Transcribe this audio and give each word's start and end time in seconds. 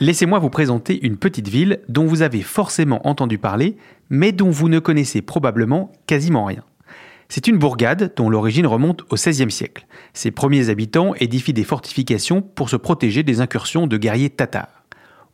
Laissez-moi 0.00 0.40
vous 0.40 0.50
présenter 0.50 1.06
une 1.06 1.16
petite 1.16 1.46
ville 1.46 1.80
dont 1.88 2.04
vous 2.04 2.22
avez 2.22 2.42
forcément 2.42 3.06
entendu 3.06 3.38
parler, 3.38 3.76
mais 4.10 4.32
dont 4.32 4.50
vous 4.50 4.68
ne 4.68 4.80
connaissez 4.80 5.22
probablement 5.22 5.92
quasiment 6.06 6.46
rien. 6.46 6.64
C'est 7.28 7.46
une 7.46 7.58
bourgade 7.58 8.12
dont 8.16 8.28
l'origine 8.28 8.66
remonte 8.66 9.02
au 9.10 9.14
XVIe 9.14 9.50
siècle. 9.50 9.86
Ses 10.12 10.32
premiers 10.32 10.68
habitants 10.68 11.14
édifient 11.14 11.52
des 11.52 11.64
fortifications 11.64 12.42
pour 12.42 12.70
se 12.70 12.76
protéger 12.76 13.22
des 13.22 13.40
incursions 13.40 13.86
de 13.86 13.96
guerriers 13.96 14.30
tatars. 14.30 14.84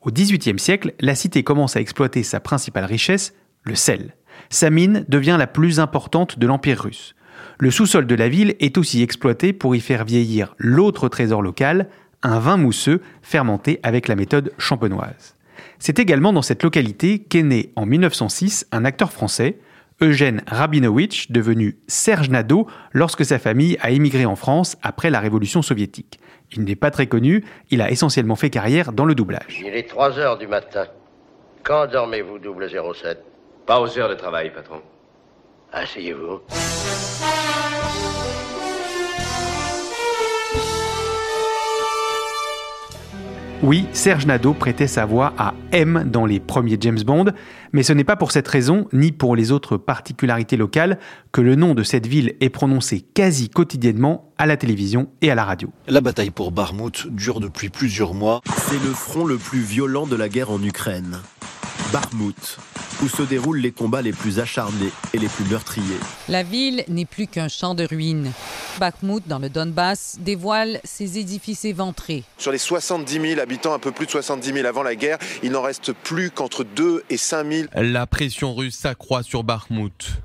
Au 0.03 0.11
XVIIIe 0.11 0.59
siècle, 0.59 0.95
la 1.01 1.15
cité 1.15 1.43
commence 1.43 1.77
à 1.77 1.81
exploiter 1.81 2.23
sa 2.23 2.39
principale 2.39 2.85
richesse, 2.85 3.35
le 3.65 3.75
sel. 3.75 4.15
Sa 4.51 4.69
mine 4.69 5.07
devient 5.09 5.37
la 5.39 5.47
plus 5.47 5.81
importante 5.81 6.39
de 6.39 6.47
l'Empire 6.47 6.83
russe. 6.83 7.15
Le 7.59 7.71
sous-sol 7.71 8.07
de 8.07 8.15
la 8.15 8.29
ville 8.29 8.57
est 8.61 8.77
aussi 8.79 9.03
exploité 9.03 9.53
pour 9.55 9.75
y 9.75 9.81
faire 9.81 10.05
vieillir 10.05 10.55
l'autre 10.59 11.09
trésor 11.09 11.41
local, 11.41 11.89
un 12.23 12.39
vin 12.39 12.57
mousseux 12.57 13.01
fermenté 13.23 13.81
avec 13.83 14.09
la 14.09 14.17
méthode 14.17 14.53
champenoise. 14.59 15.37
C'est 15.79 15.99
également 15.99 16.33
dans 16.33 16.43
cette 16.43 16.63
localité 16.63 17.21
qu'est 17.21 17.43
né 17.43 17.73
en 17.77 17.87
1906 17.87 18.67
un 18.73 18.85
acteur 18.85 19.13
français, 19.13 19.59
Eugène 20.03 20.43
Rabinovitch, 20.47 21.31
devenu 21.31 21.79
Serge 21.87 22.31
Nadeau 22.31 22.67
lorsque 22.93 23.25
sa 23.25 23.39
famille 23.39 23.77
a 23.81 23.91
émigré 23.91 24.25
en 24.25 24.37
France 24.37 24.77
après 24.83 25.11
la 25.11 25.21
Révolution 25.21 25.61
soviétique. 25.63 26.19
Il 26.53 26.65
n'est 26.65 26.77
pas 26.77 26.91
très 26.91 27.07
connu, 27.07 27.45
il 27.71 27.83
a 27.83 27.91
essentiellement 27.91 28.37
fait 28.37 28.51
carrière 28.51 28.93
dans 28.93 29.05
le 29.05 29.15
doublage. 29.15 29.63
Il 29.65 29.75
est 29.75 29.89
3 29.89 30.19
heures 30.19 30.39
du 30.39 30.47
matin. 30.47 30.87
Quand 31.63 31.87
dormez-vous, 31.87 32.39
double 32.39 32.69
07 32.71 33.23
Pas 33.67 33.81
aux 33.81 33.99
heures 33.99 34.09
de 34.09 34.15
travail, 34.15 34.51
patron. 34.53 34.81
Asseyez-vous. 35.73 36.41
Oui, 43.63 43.87
Serge 43.93 44.25
Nadeau 44.25 44.55
prêtait 44.55 44.87
sa 44.87 45.05
voix 45.05 45.35
à 45.37 45.53
M 45.71 46.05
dans 46.11 46.25
les 46.25 46.41
premiers 46.41 46.79
James 46.81 47.03
Bond, 47.05 47.27
mais 47.75 47.83
ce 47.83 47.93
n'est 47.93 48.05
pas 48.05 48.17
pour 48.17 48.33
cette 48.33 48.49
raison, 48.49 48.89
ni 48.95 49.13
pour 49.13 49.37
les 49.37 49.53
autres 49.53 49.77
particularités 49.77 50.57
locales, 50.57 50.99
que 51.31 51.43
le 51.43 51.57
nom 51.57 51.75
de 51.75 51.83
cette 51.83 52.07
ville 52.07 52.37
est 52.41 52.49
prononcé 52.49 53.03
quasi 53.03 53.51
quotidiennement 53.51 54.33
à 54.39 54.47
la 54.47 54.57
télévision 54.57 55.09
et 55.21 55.31
à 55.31 55.35
la 55.35 55.45
radio. 55.45 55.69
La 55.89 56.01
bataille 56.01 56.31
pour 56.31 56.53
Barmout 56.53 57.07
dure 57.11 57.41
depuis 57.41 57.69
plusieurs 57.69 58.15
mois. 58.15 58.41
C'est 58.47 58.83
le 58.83 58.95
front 58.95 59.27
le 59.27 59.37
plus 59.37 59.61
violent 59.61 60.07
de 60.07 60.17
la 60.17 60.31
guerre 60.31 60.51
en 60.51 60.63
Ukraine. 60.63 61.19
Barmout, 61.93 62.57
où 63.03 63.09
se 63.09 63.23
déroulent 63.23 63.61
les 63.61 63.73
combats 63.73 64.03
les 64.03 64.13
plus 64.13 64.39
acharnés 64.39 64.91
et 65.15 65.19
les 65.19 65.29
plus 65.29 65.45
meurtriers. 65.45 65.99
La 66.29 66.43
ville 66.43 66.85
n'est 66.89 67.05
plus 67.05 67.27
qu'un 67.27 67.49
champ 67.49 67.75
de 67.75 67.85
ruines. 67.85 68.33
Bakhmut, 68.79 69.27
dans 69.27 69.39
le 69.39 69.49
Donbass, 69.49 70.19
dévoile 70.21 70.81
ses 70.85 71.19
édifices 71.19 71.65
éventrés. 71.65 72.25
Sur 72.39 72.53
les 72.53 72.59
70 72.59 73.21
000 73.21 73.41
habitants, 73.41 73.75
un 73.75 73.79
peu 73.79 73.93
plus 73.93 74.07
de 74.07 74.11
70 74.11 74.53
000 74.53 74.67
avant 74.67 74.83
la 74.83 74.95
guerre, 74.95 75.19
il 75.43 75.53
n'en 75.53 75.63
reste 75.63 75.93
plus 75.93 76.31
qu'entre 76.31 76.65
2 76.65 77.05
et 77.11 77.17
5 77.17 77.47
000. 77.47 77.69
La 77.75 78.07
pression 78.07 78.55
russe 78.55 78.79
s'accroît 78.79 79.23
sur 79.23 79.45
Bakhmut. 79.45 80.21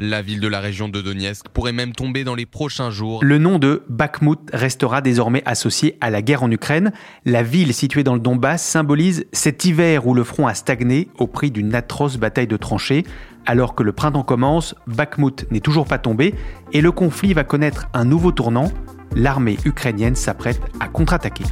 La 0.00 0.22
ville 0.22 0.38
de 0.38 0.46
la 0.46 0.60
région 0.60 0.88
de 0.88 1.00
Donetsk 1.00 1.48
pourrait 1.48 1.72
même 1.72 1.92
tomber 1.92 2.22
dans 2.22 2.36
les 2.36 2.46
prochains 2.46 2.88
jours. 2.88 3.18
Le 3.24 3.36
nom 3.36 3.58
de 3.58 3.82
Bakhmut 3.88 4.38
restera 4.52 5.00
désormais 5.00 5.42
associé 5.44 5.98
à 6.00 6.08
la 6.08 6.22
guerre 6.22 6.44
en 6.44 6.50
Ukraine. 6.52 6.92
La 7.24 7.42
ville 7.42 7.74
située 7.74 8.04
dans 8.04 8.14
le 8.14 8.20
Donbass 8.20 8.62
symbolise 8.62 9.26
cet 9.32 9.64
hiver 9.64 10.06
où 10.06 10.14
le 10.14 10.22
front 10.22 10.46
a 10.46 10.54
stagné 10.54 11.08
au 11.18 11.26
prix 11.26 11.50
d'une 11.50 11.74
atroce 11.74 12.16
bataille 12.16 12.46
de 12.46 12.56
tranchées. 12.56 13.04
Alors 13.44 13.74
que 13.74 13.82
le 13.82 13.90
printemps 13.90 14.22
commence, 14.22 14.76
Bakhmut 14.86 15.50
n'est 15.50 15.58
toujours 15.58 15.86
pas 15.88 15.98
tombé 15.98 16.32
et 16.72 16.80
le 16.80 16.92
conflit 16.92 17.34
va 17.34 17.42
connaître 17.42 17.88
un 17.92 18.04
nouveau 18.04 18.30
tournant. 18.30 18.70
L'armée 19.16 19.56
ukrainienne 19.64 20.14
s'apprête 20.14 20.60
à 20.78 20.86
contre-attaquer. 20.86 21.44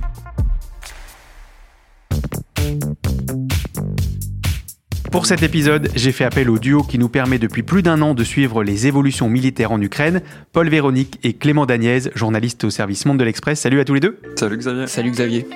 Pour 5.16 5.24
cet 5.24 5.42
épisode, 5.42 5.88
j'ai 5.94 6.12
fait 6.12 6.24
appel 6.24 6.50
au 6.50 6.58
duo 6.58 6.82
qui 6.82 6.98
nous 6.98 7.08
permet 7.08 7.38
depuis 7.38 7.62
plus 7.62 7.82
d'un 7.82 8.02
an 8.02 8.12
de 8.12 8.22
suivre 8.22 8.62
les 8.62 8.86
évolutions 8.86 9.30
militaires 9.30 9.72
en 9.72 9.80
Ukraine, 9.80 10.20
Paul 10.52 10.68
Véronique 10.68 11.18
et 11.22 11.32
Clément 11.32 11.64
Dagnès, 11.64 12.10
journalistes 12.14 12.64
au 12.64 12.70
service 12.70 13.06
Monde 13.06 13.16
de 13.16 13.24
l'Express. 13.24 13.58
Salut 13.58 13.80
à 13.80 13.86
tous 13.86 13.94
les 13.94 14.00
deux. 14.00 14.18
Salut 14.34 14.58
Xavier. 14.58 14.86
Salut 14.86 15.10
Xavier. 15.10 15.46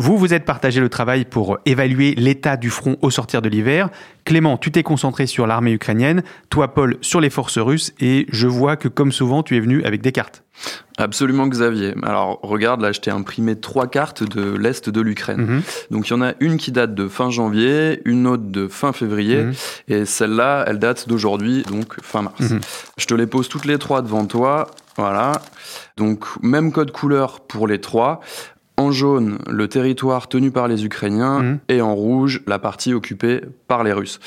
Vous 0.00 0.16
vous 0.16 0.32
êtes 0.32 0.44
partagé 0.44 0.80
le 0.80 0.88
travail 0.88 1.24
pour 1.24 1.58
évaluer 1.66 2.14
l'état 2.14 2.56
du 2.56 2.70
front 2.70 2.96
au 3.02 3.10
sortir 3.10 3.42
de 3.42 3.48
l'hiver. 3.48 3.88
Clément, 4.24 4.56
tu 4.56 4.70
t'es 4.70 4.84
concentré 4.84 5.26
sur 5.26 5.44
l'armée 5.48 5.72
ukrainienne, 5.72 6.22
toi 6.50 6.72
Paul 6.72 6.98
sur 7.00 7.20
les 7.20 7.30
forces 7.30 7.58
russes, 7.58 7.92
et 7.98 8.24
je 8.30 8.46
vois 8.46 8.76
que 8.76 8.86
comme 8.86 9.10
souvent 9.10 9.42
tu 9.42 9.56
es 9.56 9.60
venu 9.60 9.82
avec 9.82 10.00
des 10.00 10.12
cartes. 10.12 10.44
Absolument 10.98 11.48
Xavier. 11.48 11.94
Alors 12.04 12.38
regarde, 12.42 12.80
là 12.80 12.92
je 12.92 13.00
t'ai 13.00 13.10
imprimé 13.10 13.56
trois 13.56 13.88
cartes 13.88 14.22
de 14.22 14.56
l'Est 14.56 14.88
de 14.88 15.00
l'Ukraine. 15.00 15.40
Mhm. 15.40 15.62
Donc 15.90 16.08
il 16.08 16.10
y 16.12 16.14
en 16.14 16.22
a 16.22 16.34
une 16.38 16.58
qui 16.58 16.70
date 16.70 16.94
de 16.94 17.08
fin 17.08 17.30
janvier, 17.30 18.00
une 18.04 18.28
autre 18.28 18.44
de 18.46 18.68
fin 18.68 18.92
février, 18.92 19.42
Mhm. 19.44 19.52
et 19.88 20.04
celle-là, 20.04 20.64
elle 20.68 20.78
date 20.78 21.08
d'aujourd'hui, 21.08 21.64
donc 21.64 21.96
fin 22.02 22.22
mars. 22.22 22.38
Mhm. 22.40 22.60
Je 22.98 23.06
te 23.06 23.14
les 23.14 23.26
pose 23.26 23.48
toutes 23.48 23.64
les 23.64 23.78
trois 23.78 24.02
devant 24.02 24.26
toi. 24.26 24.68
Voilà. 24.96 25.32
Donc 25.96 26.24
même 26.42 26.70
code 26.70 26.92
couleur 26.92 27.40
pour 27.40 27.66
les 27.66 27.80
trois. 27.80 28.20
En 28.78 28.92
jaune, 28.92 29.38
le 29.48 29.66
territoire 29.68 30.28
tenu 30.28 30.50
par 30.52 30.68
les 30.68 30.84
Ukrainiens, 30.84 31.40
Mhm. 31.42 31.58
et 31.68 31.80
en 31.80 31.94
rouge, 31.94 32.42
la 32.46 32.58
partie 32.60 32.94
occupée 32.94 33.40
par 33.66 33.82
les 33.82 33.92
Russes. 33.92 34.20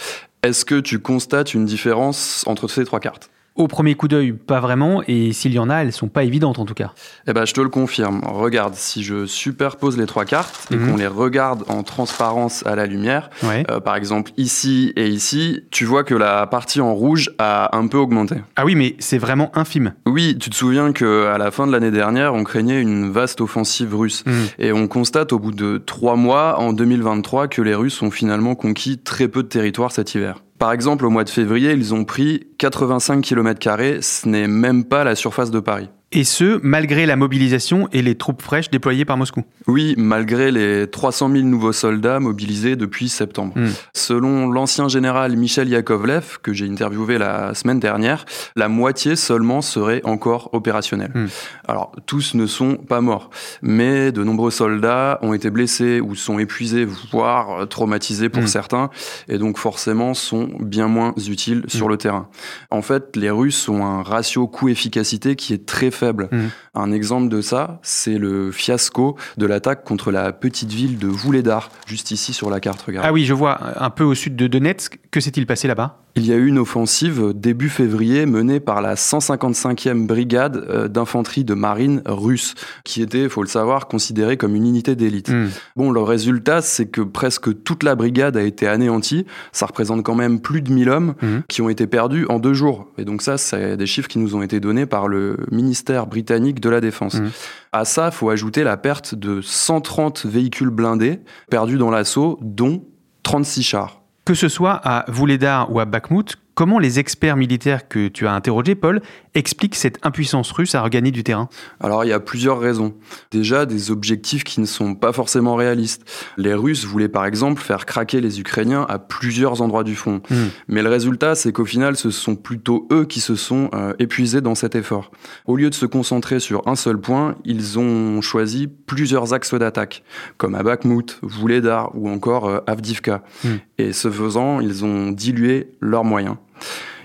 Est-ce 0.43 0.65
que 0.65 0.79
tu 0.79 0.99
constates 0.99 1.53
une 1.53 1.65
différence 1.65 2.43
entre 2.47 2.67
ces 2.67 2.83
trois 2.83 2.99
cartes? 2.99 3.29
Au 3.55 3.67
premier 3.67 3.95
coup 3.95 4.07
d'œil, 4.07 4.31
pas 4.31 4.61
vraiment, 4.61 5.03
et 5.09 5.33
s'il 5.33 5.51
y 5.53 5.59
en 5.59 5.69
a, 5.69 5.79
elles 5.83 5.91
sont 5.91 6.07
pas 6.07 6.23
évidentes 6.23 6.57
en 6.57 6.65
tout 6.65 6.73
cas. 6.73 6.93
Eh 7.27 7.33
ben, 7.33 7.43
je 7.45 7.53
te 7.53 7.59
le 7.59 7.67
confirme. 7.67 8.21
Regarde, 8.25 8.75
si 8.75 9.03
je 9.03 9.25
superpose 9.25 9.97
les 9.97 10.05
trois 10.05 10.23
cartes 10.23 10.67
et 10.71 10.75
Mhm. 10.77 10.89
qu'on 10.91 10.95
les 10.97 11.07
regarde 11.07 11.63
en 11.67 11.83
transparence 11.83 12.65
à 12.65 12.75
la 12.77 12.85
lumière, 12.85 13.29
Ouais. 13.43 13.65
euh, 13.69 13.81
par 13.81 13.97
exemple 13.97 14.31
ici 14.37 14.93
et 14.95 15.07
ici, 15.09 15.65
tu 15.69 15.83
vois 15.83 16.05
que 16.05 16.15
la 16.15 16.47
partie 16.47 16.79
en 16.79 16.93
rouge 16.95 17.29
a 17.39 17.75
un 17.77 17.87
peu 17.87 17.97
augmenté. 17.97 18.35
Ah 18.55 18.63
oui, 18.63 18.75
mais 18.75 18.95
c'est 18.99 19.17
vraiment 19.17 19.51
infime. 19.53 19.93
Oui, 20.05 20.37
tu 20.39 20.49
te 20.49 20.55
souviens 20.55 20.93
que 20.93 21.25
à 21.27 21.37
la 21.37 21.51
fin 21.51 21.67
de 21.67 21.73
l'année 21.73 21.91
dernière, 21.91 22.33
on 22.33 22.45
craignait 22.45 22.81
une 22.81 23.11
vaste 23.11 23.41
offensive 23.41 23.93
russe. 23.93 24.23
Mhm. 24.25 24.33
Et 24.59 24.71
on 24.71 24.87
constate 24.87 25.33
au 25.33 25.39
bout 25.39 25.51
de 25.51 25.77
trois 25.77 26.15
mois, 26.15 26.57
en 26.59 26.71
2023, 26.71 27.49
que 27.49 27.61
les 27.61 27.75
Russes 27.75 28.01
ont 28.01 28.11
finalement 28.11 28.55
conquis 28.55 28.97
très 28.97 29.27
peu 29.27 29.43
de 29.43 29.47
territoire 29.49 29.91
cet 29.91 30.15
hiver. 30.15 30.41
Par 30.61 30.73
exemple, 30.73 31.07
au 31.07 31.09
mois 31.09 31.23
de 31.23 31.29
février, 31.31 31.71
ils 31.71 31.95
ont 31.95 32.05
pris 32.05 32.45
85 32.59 33.21
km, 33.21 34.03
ce 34.03 34.27
n'est 34.27 34.47
même 34.47 34.83
pas 34.83 35.03
la 35.03 35.15
surface 35.15 35.49
de 35.49 35.59
Paris. 35.59 35.89
Et 36.13 36.25
ce, 36.25 36.59
malgré 36.61 37.05
la 37.05 37.15
mobilisation 37.15 37.87
et 37.93 38.01
les 38.01 38.15
troupes 38.15 38.41
fraîches 38.41 38.69
déployées 38.69 39.05
par 39.05 39.15
Moscou. 39.15 39.45
Oui, 39.67 39.95
malgré 39.97 40.51
les 40.51 40.89
300 40.89 41.31
000 41.31 41.43
nouveaux 41.45 41.71
soldats 41.71 42.19
mobilisés 42.19 42.75
depuis 42.75 43.07
septembre. 43.07 43.53
Hmm. 43.55 43.69
Selon 43.93 44.49
l'ancien 44.49 44.89
général 44.89 45.37
Michel 45.37 45.69
Yakovlev, 45.69 46.39
que 46.43 46.51
j'ai 46.51 46.67
interviewé 46.67 47.17
la 47.17 47.53
semaine 47.53 47.79
dernière, 47.79 48.25
la 48.57 48.67
moitié 48.67 49.15
seulement 49.15 49.61
serait 49.61 50.01
encore 50.03 50.49
opérationnelle. 50.51 51.11
Hmm. 51.13 51.27
Alors, 51.65 51.93
tous 52.07 52.33
ne 52.33 52.45
sont 52.45 52.75
pas 52.75 52.99
morts, 52.99 53.29
mais 53.61 54.11
de 54.11 54.21
nombreux 54.25 54.51
soldats 54.51 55.17
ont 55.21 55.33
été 55.33 55.49
blessés 55.49 56.01
ou 56.01 56.15
sont 56.15 56.39
épuisés, 56.39 56.85
voire 57.13 57.69
traumatisés 57.69 58.27
pour 58.27 58.43
Hmm. 58.43 58.47
certains, 58.47 58.89
et 59.29 59.37
donc 59.37 59.57
forcément 59.57 60.13
sont 60.13 60.49
bien 60.59 60.87
moins 60.89 61.13
utiles 61.29 61.63
sur 61.67 61.87
le 61.87 61.95
terrain. 61.95 62.27
En 62.69 62.81
fait, 62.81 63.15
les 63.15 63.29
Russes 63.29 63.69
ont 63.69 63.85
un 63.85 64.03
ratio 64.03 64.47
coût-efficacité 64.47 65.37
qui 65.37 65.53
est 65.53 65.65
très 65.65 65.89
faible. 65.89 66.00
Hmm. 66.03 66.49
Un 66.73 66.91
exemple 66.91 67.29
de 67.29 67.41
ça, 67.41 67.79
c'est 67.83 68.17
le 68.17 68.51
fiasco 68.51 69.15
de 69.37 69.45
l'attaque 69.45 69.83
contre 69.83 70.11
la 70.11 70.31
petite 70.33 70.71
ville 70.71 70.97
de 70.97 71.07
Vuhledar, 71.07 71.69
juste 71.85 72.11
ici 72.11 72.33
sur 72.33 72.49
la 72.49 72.59
carte, 72.59 72.81
regarde. 72.81 73.05
Ah 73.07 73.13
oui, 73.13 73.25
je 73.25 73.33
vois, 73.33 73.59
un 73.83 73.89
peu 73.89 74.03
au 74.03 74.15
sud 74.15 74.35
de 74.35 74.47
Donetsk. 74.47 74.99
Que 75.11 75.19
s'est-il 75.19 75.45
passé 75.45 75.67
là-bas? 75.67 75.97
Il 76.15 76.25
y 76.25 76.33
a 76.33 76.35
eu 76.35 76.47
une 76.47 76.57
offensive 76.59 77.31
début 77.33 77.69
février 77.69 78.25
menée 78.25 78.59
par 78.59 78.81
la 78.81 78.95
155e 78.95 80.05
brigade 80.05 80.65
euh, 80.69 80.87
d'infanterie 80.89 81.45
de 81.45 81.53
marine 81.53 82.01
russe, 82.05 82.55
qui 82.83 83.01
était, 83.01 83.29
faut 83.29 83.41
le 83.43 83.47
savoir, 83.47 83.87
considérée 83.87 84.35
comme 84.37 84.55
une 84.55 84.65
unité 84.67 84.95
d'élite. 84.95 85.29
Hmm. 85.29 85.47
Bon, 85.77 85.91
le 85.91 86.01
résultat, 86.01 86.61
c'est 86.61 86.87
que 86.87 87.01
presque 87.01 87.63
toute 87.63 87.83
la 87.83 87.95
brigade 87.95 88.35
a 88.35 88.41
été 88.43 88.67
anéantie. 88.67 89.25
Ça 89.53 89.65
représente 89.65 90.03
quand 90.03 90.15
même 90.15 90.41
plus 90.41 90.61
de 90.61 90.71
1000 90.71 90.89
hommes 90.89 91.13
Mhm. 91.21 91.43
qui 91.47 91.61
ont 91.61 91.69
été 91.69 91.87
perdus 91.87 92.25
en 92.29 92.39
deux 92.39 92.53
jours. 92.53 92.87
Et 92.97 93.05
donc 93.05 93.21
ça, 93.21 93.37
c'est 93.37 93.77
des 93.77 93.85
chiffres 93.85 94.07
qui 94.07 94.19
nous 94.19 94.35
ont 94.35 94.41
été 94.41 94.59
donnés 94.59 94.85
par 94.85 95.07
le 95.07 95.37
ministère 95.51 95.90
britannique 96.07 96.59
de 96.59 96.69
la 96.69 96.81
Défense. 96.81 97.15
Mhm. 97.15 97.31
À 97.71 97.85
ça, 97.85 98.07
il 98.07 98.11
faut 98.11 98.29
ajouter 98.29 98.63
la 98.63 98.77
perte 98.77 99.15
de 99.15 99.41
130 99.41 100.25
véhicules 100.25 100.69
blindés 100.69 101.19
perdus 101.49 101.77
dans 101.77 101.91
l'assaut, 101.91 102.39
dont 102.41 102.83
36 103.23 103.63
chars. 103.63 104.01
Que 104.25 104.33
ce 104.33 104.49
soit 104.49 104.79
à 104.83 105.05
Vuhledar 105.09 105.71
ou 105.71 105.79
à 105.79 105.85
Bakhmut, 105.85 106.37
comment 106.61 106.77
les 106.77 106.99
experts 106.99 107.37
militaires 107.37 107.87
que 107.87 108.07
tu 108.07 108.27
as 108.27 108.33
interrogés, 108.33 108.75
Paul, 108.75 109.01
expliquent 109.33 109.73
cette 109.73 109.97
impuissance 110.05 110.51
russe 110.51 110.75
à 110.75 110.83
regagner 110.83 111.09
du 111.09 111.23
terrain? 111.23 111.49
Alors 111.79 112.05
il 112.05 112.09
y 112.09 112.13
a 112.13 112.19
plusieurs 112.19 112.59
raisons. 112.59 112.93
Déjà 113.31 113.65
des 113.65 113.89
objectifs 113.89 114.43
qui 114.43 114.61
ne 114.61 114.67
sont 114.67 114.93
pas 114.93 115.11
forcément 115.11 115.55
réalistes. 115.55 116.03
Les 116.37 116.53
Russes 116.53 116.85
voulaient 116.85 117.07
par 117.07 117.25
exemple 117.25 117.59
faire 117.59 117.87
craquer 117.87 118.21
les 118.21 118.39
Ukrainiens 118.39 118.85
à 118.87 118.99
plusieurs 118.99 119.63
endroits 119.63 119.83
du 119.83 119.95
front. 119.95 120.21
Hmm. 120.29 120.49
Mais 120.67 120.83
le 120.83 120.89
résultat 120.89 121.33
c'est 121.33 121.51
qu'au 121.51 121.65
final 121.65 121.95
ce 121.95 122.11
sont 122.11 122.35
plutôt 122.35 122.87
eux 122.91 123.05
qui 123.05 123.21
se 123.21 123.33
sont 123.33 123.71
euh, 123.73 123.93
épuisés 123.97 124.41
dans 124.41 124.53
cet 124.53 124.75
effort. 124.75 125.09
Au 125.47 125.55
lieu 125.55 125.71
de 125.71 125.75
se 125.75 125.87
concentrer 125.87 126.39
sur 126.39 126.67
un 126.67 126.75
seul 126.75 126.99
point, 126.99 127.37
ils 127.43 127.79
ont 127.79 128.21
choisi 128.21 128.67
plusieurs 128.67 129.33
axes 129.33 129.55
d'attaque, 129.55 130.03
comme 130.37 130.53
à 130.53 130.61
Bakhmut, 130.61 131.17
Vuhledar 131.23 131.89
ou 131.95 132.07
encore 132.07 132.47
euh, 132.47 132.59
Avdivka. 132.67 133.23
Hmm. 133.43 133.55
Et 133.79 133.93
ce 133.93 134.11
faisant, 134.11 134.59
ils 134.59 134.85
ont 134.85 135.09
dilué 135.09 135.71
leurs 135.79 136.03
moyens. 136.03 136.35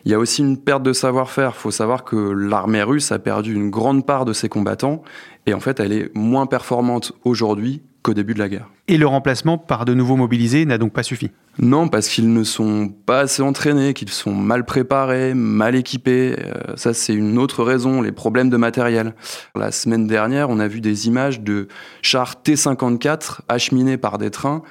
Il 0.05 0.13
y 0.13 0.15
a 0.15 0.19
aussi 0.19 0.41
une 0.41 0.57
perte 0.57 0.85
de 0.85 0.93
savoir-faire. 0.93 1.53
Il 1.57 1.61
faut 1.61 1.71
savoir 1.71 2.05
que 2.05 2.17
l'armée 2.17 2.83
russe 2.83 3.11
a 3.11 3.19
perdu 3.19 3.55
une 3.55 3.71
grande 3.71 4.07
part 4.07 4.25
de 4.25 4.33
ses 4.33 4.49
combattants 4.49 5.03
et 5.47 5.55
en 5.55 5.61
fait, 5.61 5.81
elle 5.81 5.93
est 5.93 6.15
moins 6.15 6.47
performante 6.47 7.13
aujourd'hui 7.25 7.83
qu'au 8.03 8.15
début 8.15 8.35
de 8.35 8.39
la 8.39 8.49
guerre. 8.49 8.69
Et 8.89 8.99
le 8.99 9.07
remplacement 9.07 9.59
par 9.59 9.85
de 9.85 9.95
nouveaux 9.95 10.15
mobilisés 10.15 10.65
n'a 10.65 10.79
donc 10.79 10.93
pas 10.93 11.03
suffi 11.03 11.33
Non, 11.59 11.89
parce 11.89 12.07
qu'ils 12.09 12.33
ne 12.33 12.45
sont 12.45 12.89
pas 12.89 13.21
assez 13.21 13.43
entraînés, 13.43 13.95
qu'ils 13.95 14.11
sont 14.11 14.33
mal 14.33 14.65
préparés, 14.65 15.35
mal 15.35 15.75
équipés. 15.75 16.37
Euh, 16.39 16.77
ça, 16.77 16.95
c'est 16.95 17.15
une 17.15 17.37
autre 17.37 17.65
raison, 17.65 18.03
les 18.03 18.13
problèmes 18.13 18.49
de 18.49 18.57
matériel. 18.57 19.15
La 19.57 19.73
semaine 19.73 20.07
dernière, 20.07 20.51
on 20.51 20.61
a 20.61 20.69
vu 20.69 20.81
des 20.81 21.09
images 21.09 21.41
de 21.41 21.67
chars 22.01 22.41
T-54 22.43 23.41
acheminés 23.49 23.97
par 23.97 24.19
des 24.19 24.31
trains 24.31 24.63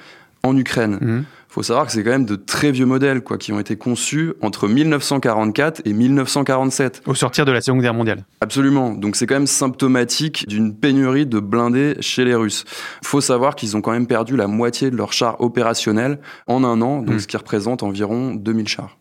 en 0.42 0.56
Ukraine. 0.56 0.98
Mhm. 1.00 1.24
Faut 1.56 1.62
savoir 1.62 1.86
que 1.86 1.92
c'est 1.92 2.04
quand 2.04 2.10
même 2.10 2.26
de 2.26 2.36
très 2.36 2.70
vieux 2.70 2.84
modèles, 2.84 3.22
quoi, 3.22 3.38
qui 3.38 3.50
ont 3.50 3.58
été 3.58 3.76
conçus 3.76 4.34
entre 4.42 4.68
1944 4.68 5.80
et 5.86 5.94
1947. 5.94 7.00
Au 7.06 7.14
sortir 7.14 7.46
de 7.46 7.52
la 7.52 7.62
Seconde 7.62 7.80
Guerre 7.80 7.94
mondiale. 7.94 8.26
Absolument. 8.42 8.90
Donc 8.90 9.16
c'est 9.16 9.26
quand 9.26 9.36
même 9.36 9.46
symptomatique 9.46 10.46
d'une 10.48 10.74
pénurie 10.76 11.24
de 11.24 11.40
blindés 11.40 11.96
chez 12.00 12.26
les 12.26 12.34
Russes. 12.34 12.64
Faut 13.02 13.22
savoir 13.22 13.56
qu'ils 13.56 13.74
ont 13.74 13.80
quand 13.80 13.92
même 13.92 14.06
perdu 14.06 14.36
la 14.36 14.48
moitié 14.48 14.90
de 14.90 14.96
leurs 14.98 15.14
chars 15.14 15.40
opérationnels 15.40 16.18
en 16.46 16.62
un 16.62 16.82
an, 16.82 17.00
donc 17.00 17.14
Mm. 17.14 17.18
ce 17.20 17.26
qui 17.26 17.38
représente 17.38 17.82
environ 17.82 18.34
2000 18.34 18.68
chars. 18.68 18.98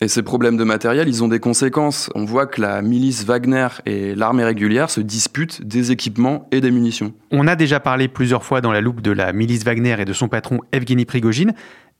Et 0.00 0.06
ces 0.06 0.22
problèmes 0.22 0.56
de 0.56 0.62
matériel, 0.64 1.08
ils 1.08 1.24
ont 1.24 1.28
des 1.28 1.40
conséquences. 1.40 2.08
On 2.14 2.24
voit 2.24 2.46
que 2.46 2.62
la 2.62 2.80
milice 2.82 3.24
Wagner 3.24 3.66
et 3.84 4.14
l'armée 4.14 4.44
régulière 4.44 4.90
se 4.90 5.00
disputent 5.00 5.66
des 5.66 5.90
équipements 5.90 6.46
et 6.52 6.60
des 6.60 6.70
munitions. 6.70 7.12
On 7.32 7.48
a 7.48 7.56
déjà 7.56 7.80
parlé 7.80 8.06
plusieurs 8.06 8.44
fois 8.44 8.60
dans 8.60 8.70
la 8.70 8.80
loupe 8.80 9.00
de 9.02 9.10
la 9.10 9.32
milice 9.32 9.64
Wagner 9.64 9.96
et 9.98 10.04
de 10.04 10.12
son 10.12 10.28
patron 10.28 10.60
Evgeny 10.72 11.04
Prigogine. 11.04 11.52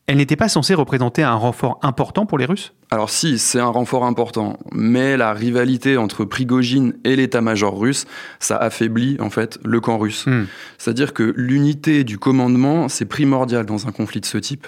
Elle 0.09 0.17
n'était 0.17 0.37
pas 0.37 0.49
censée 0.49 0.73
représenter 0.73 1.23
un 1.23 1.35
renfort 1.35 1.79
important 1.83 2.25
pour 2.25 2.39
les 2.39 2.47
Russes? 2.47 2.73
Alors 2.91 3.11
si, 3.11 3.39
c'est 3.39 3.61
un 3.61 3.67
renfort 3.67 4.07
important, 4.07 4.59
mais 4.73 5.19
la 5.19 5.35
rivalité 5.35 5.99
entre 5.99 6.25
Prigogine 6.25 6.95
et 7.05 7.15
l'état-major 7.15 7.79
russe, 7.79 8.07
ça 8.41 8.57
affaiblit 8.57 9.19
en 9.21 9.29
fait 9.29 9.59
le 9.63 9.81
camp 9.81 9.99
russe. 9.99 10.27
Hmm. 10.27 10.47
C'est-à-dire 10.79 11.13
que 11.13 11.35
l'unité 11.37 12.05
du 12.05 12.19
commandement, 12.19 12.89
c'est 12.89 13.05
primordial 13.05 13.67
dans 13.67 13.87
un 13.87 13.93
conflit 13.93 14.21
de 14.21 14.27
ce 14.27 14.39
type. 14.39 14.67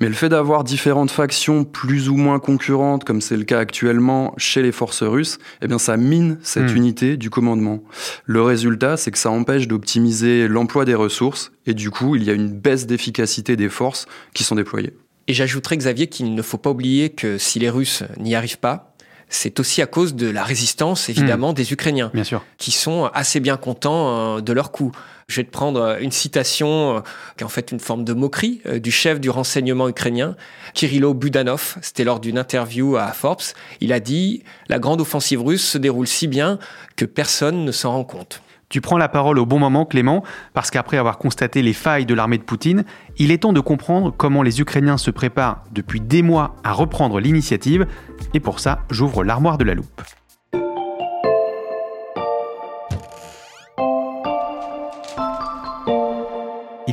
Mais 0.00 0.08
le 0.08 0.14
fait 0.14 0.28
d'avoir 0.28 0.64
différentes 0.64 1.10
factions 1.10 1.64
plus 1.64 2.08
ou 2.08 2.16
moins 2.16 2.38
concurrentes, 2.38 3.04
comme 3.04 3.20
c'est 3.20 3.36
le 3.36 3.44
cas 3.44 3.58
actuellement 3.58 4.34
chez 4.36 4.62
les 4.62 4.72
forces 4.72 5.02
russes, 5.02 5.38
eh 5.62 5.68
bien 5.68 5.78
ça 5.78 5.96
mine 5.96 6.38
cette 6.42 6.72
Hmm. 6.72 6.76
unité 6.76 7.16
du 7.16 7.30
commandement. 7.30 7.82
Le 8.24 8.42
résultat, 8.42 8.96
c'est 8.96 9.10
que 9.10 9.18
ça 9.18 9.30
empêche 9.30 9.68
d'optimiser 9.68 10.48
l'emploi 10.48 10.84
des 10.84 10.94
ressources, 10.94 11.52
et 11.66 11.74
du 11.74 11.90
coup, 11.90 12.16
il 12.16 12.24
y 12.24 12.30
a 12.30 12.32
une 12.32 12.48
baisse 12.48 12.86
d'efficacité 12.86 13.56
des 13.56 13.68
forces 13.68 14.06
qui 14.34 14.44
sont 14.44 14.54
déployées. 14.54 14.92
Et 15.26 15.32
j'ajouterais, 15.32 15.76
Xavier, 15.76 16.06
qu'il 16.06 16.34
ne 16.34 16.42
faut 16.42 16.58
pas 16.58 16.70
oublier 16.70 17.10
que 17.10 17.38
si 17.38 17.58
les 17.58 17.70
Russes 17.70 18.02
n'y 18.18 18.34
arrivent 18.34 18.58
pas, 18.58 18.93
c'est 19.28 19.60
aussi 19.60 19.82
à 19.82 19.86
cause 19.86 20.14
de 20.14 20.28
la 20.28 20.44
résistance, 20.44 21.08
évidemment, 21.08 21.52
des 21.52 21.72
Ukrainiens, 21.72 22.10
Bien 22.14 22.24
sûr. 22.24 22.44
qui 22.58 22.70
sont 22.70 23.10
assez 23.12 23.40
bien 23.40 23.56
contents 23.56 24.36
euh, 24.36 24.40
de 24.40 24.52
leur 24.52 24.70
coup. 24.70 24.92
Je 25.26 25.36
vais 25.36 25.44
te 25.44 25.50
prendre 25.50 25.80
euh, 25.80 25.98
une 26.00 26.12
citation 26.12 26.98
euh, 26.98 27.00
qui 27.36 27.42
est 27.42 27.46
en 27.46 27.48
fait 27.48 27.72
une 27.72 27.80
forme 27.80 28.04
de 28.04 28.12
moquerie 28.12 28.60
du 28.76 28.90
chef 28.90 29.20
du 29.20 29.30
renseignement 29.30 29.88
ukrainien, 29.88 30.36
Kirilo 30.74 31.14
Budanov. 31.14 31.76
C'était 31.82 32.04
lors 32.04 32.20
d'une 32.20 32.38
interview 32.38 32.96
à 32.96 33.08
Forbes. 33.12 33.42
Il 33.80 33.92
a 33.92 34.00
dit 34.00 34.42
«La 34.68 34.78
grande 34.78 35.00
offensive 35.00 35.42
russe 35.42 35.66
se 35.66 35.78
déroule 35.78 36.06
si 36.06 36.28
bien 36.28 36.58
que 36.96 37.04
personne 37.04 37.64
ne 37.64 37.72
s'en 37.72 37.92
rend 37.92 38.04
compte». 38.04 38.40
Tu 38.74 38.80
prends 38.80 38.98
la 38.98 39.08
parole 39.08 39.38
au 39.38 39.46
bon 39.46 39.60
moment, 39.60 39.86
Clément, 39.86 40.24
parce 40.52 40.72
qu'après 40.72 40.96
avoir 40.96 41.18
constaté 41.18 41.62
les 41.62 41.72
failles 41.72 42.06
de 42.06 42.14
l'armée 42.14 42.38
de 42.38 42.42
Poutine, 42.42 42.82
il 43.18 43.30
est 43.30 43.38
temps 43.38 43.52
de 43.52 43.60
comprendre 43.60 44.12
comment 44.16 44.42
les 44.42 44.60
Ukrainiens 44.60 44.96
se 44.96 45.12
préparent 45.12 45.62
depuis 45.70 46.00
des 46.00 46.22
mois 46.22 46.56
à 46.64 46.72
reprendre 46.72 47.20
l'initiative. 47.20 47.86
Et 48.34 48.40
pour 48.40 48.58
ça, 48.58 48.80
j'ouvre 48.90 49.22
l'armoire 49.22 49.58
de 49.58 49.64
la 49.64 49.74
loupe. 49.74 50.02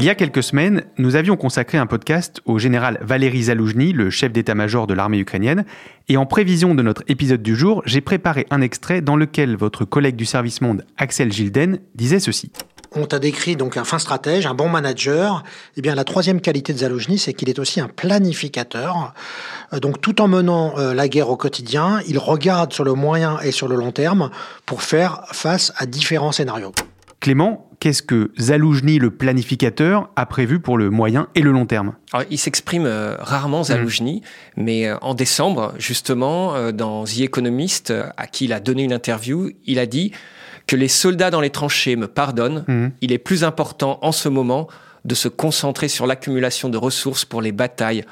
Il 0.01 0.05
y 0.05 0.10
a 0.10 0.15
quelques 0.15 0.41
semaines, 0.41 0.86
nous 0.98 1.15
avions 1.15 1.38
consacré 1.38 1.77
un 1.77 1.86
podcast 1.86 2.41
au 2.46 2.58
général 2.58 2.98
Valéry 3.01 3.43
Zaloujny, 3.43 3.93
le 3.93 4.10
chef 4.10 4.31
d'état-major 4.31 4.88
de 4.88 4.96
l'armée 4.96 5.20
ukrainienne, 5.20 5.63
et 6.10 6.17
en 6.17 6.25
prévision 6.25 6.74
de 6.74 6.81
notre 6.81 7.03
épisode 7.08 7.43
du 7.43 7.55
jour, 7.55 7.84
j'ai 7.86 8.01
préparé 8.01 8.48
un 8.50 8.62
extrait 8.62 9.01
dans 9.01 9.15
lequel 9.15 9.55
votre 9.55 9.86
collègue 9.86 10.15
du 10.15 10.25
service 10.25 10.62
monde, 10.62 10.88
Axel 10.98 11.31
Gilden, 11.31 11.81
disait 11.93 12.20
ceci. 12.20 12.51
On 12.96 13.05
t'a 13.05 13.20
décrit 13.20 13.55
donc 13.55 13.77
un 13.77 13.84
fin 13.84 14.00
stratège, 14.00 14.48
un 14.48 14.55
bon 14.55 14.70
manager. 14.70 15.43
Eh 15.77 15.81
bien, 15.81 15.93
la 15.93 16.03
troisième 16.03 16.41
qualité 16.41 16.74
de 16.74 16.79
Zaloujny, 16.79 17.20
c'est 17.20 17.34
qu'il 17.36 17.51
est 17.51 17.60
aussi 17.60 17.79
un 17.79 17.88
planificateur. 17.88 19.13
Euh, 19.72 19.79
Donc, 19.79 20.01
tout 20.01 20.20
en 20.20 20.27
menant 20.27 20.79
euh, 20.79 20.96
la 20.96 21.10
guerre 21.10 21.29
au 21.29 21.38
quotidien, 21.38 22.00
il 22.08 22.17
regarde 22.17 22.74
sur 22.74 22.84
le 22.84 22.96
moyen 22.96 23.39
et 23.41 23.51
sur 23.51 23.67
le 23.67 23.75
long 23.75 23.91
terme 23.91 24.31
pour 24.65 24.81
faire 24.81 25.25
face 25.31 25.72
à 25.77 25.86
différents 25.86 26.31
scénarios. 26.31 26.74
Clément, 27.22 27.70
qu'est-ce 27.80 28.01
que 28.01 28.32
Zaloujny, 28.40 28.98
le 28.98 29.12
planificateur, 29.12 30.10
a 30.16 30.25
prévu 30.25 30.60
pour 30.60 30.80
le 30.80 30.90
moyen 30.90 31.28
et 31.36 31.42
le 31.42 31.51
long 31.51 31.68
terme? 31.68 31.94
Alors, 32.13 32.25
il 32.32 32.40
s'exprime 32.40 32.88
euh, 32.88 33.16
rarement, 33.20 33.63
Zaloujny, 33.63 34.24
mais 34.58 34.88
euh, 34.88 34.98
en 35.01 35.13
décembre, 35.13 35.75
justement, 35.78 36.56
euh, 36.56 36.72
dans 36.72 37.04
The 37.04 37.20
Economist, 37.20 37.94
à 38.18 38.25
qui 38.25 38.46
il 38.46 38.54
a 38.54 38.60
donné 38.60 38.84
une 38.84 38.92
interview, 38.92 39.51
il 39.66 39.78
a 39.78 39.86
dit 39.86 40.12
que 40.66 40.75
les 40.75 40.88
soldats 40.88 41.30
dans 41.30 41.42
les 41.42 41.51
tranchées 41.51 41.96
me 41.96 42.08
pardonnent. 42.08 42.66
Mhm. 42.68 42.92
Il 43.01 43.12
est 43.12 43.20
plus 43.20 43.44
important 43.44 44.00
en 44.01 44.12
ce 44.12 44.28
moment 44.28 44.68
de 45.06 45.13
se 45.13 45.28
concentrer 45.28 45.90
sur 45.90 46.08
l'accumulation 46.08 46.70
de 46.70 46.78
ressources 46.78 47.24
pour 47.24 47.44
les 47.44 47.51
batailles 47.51 48.04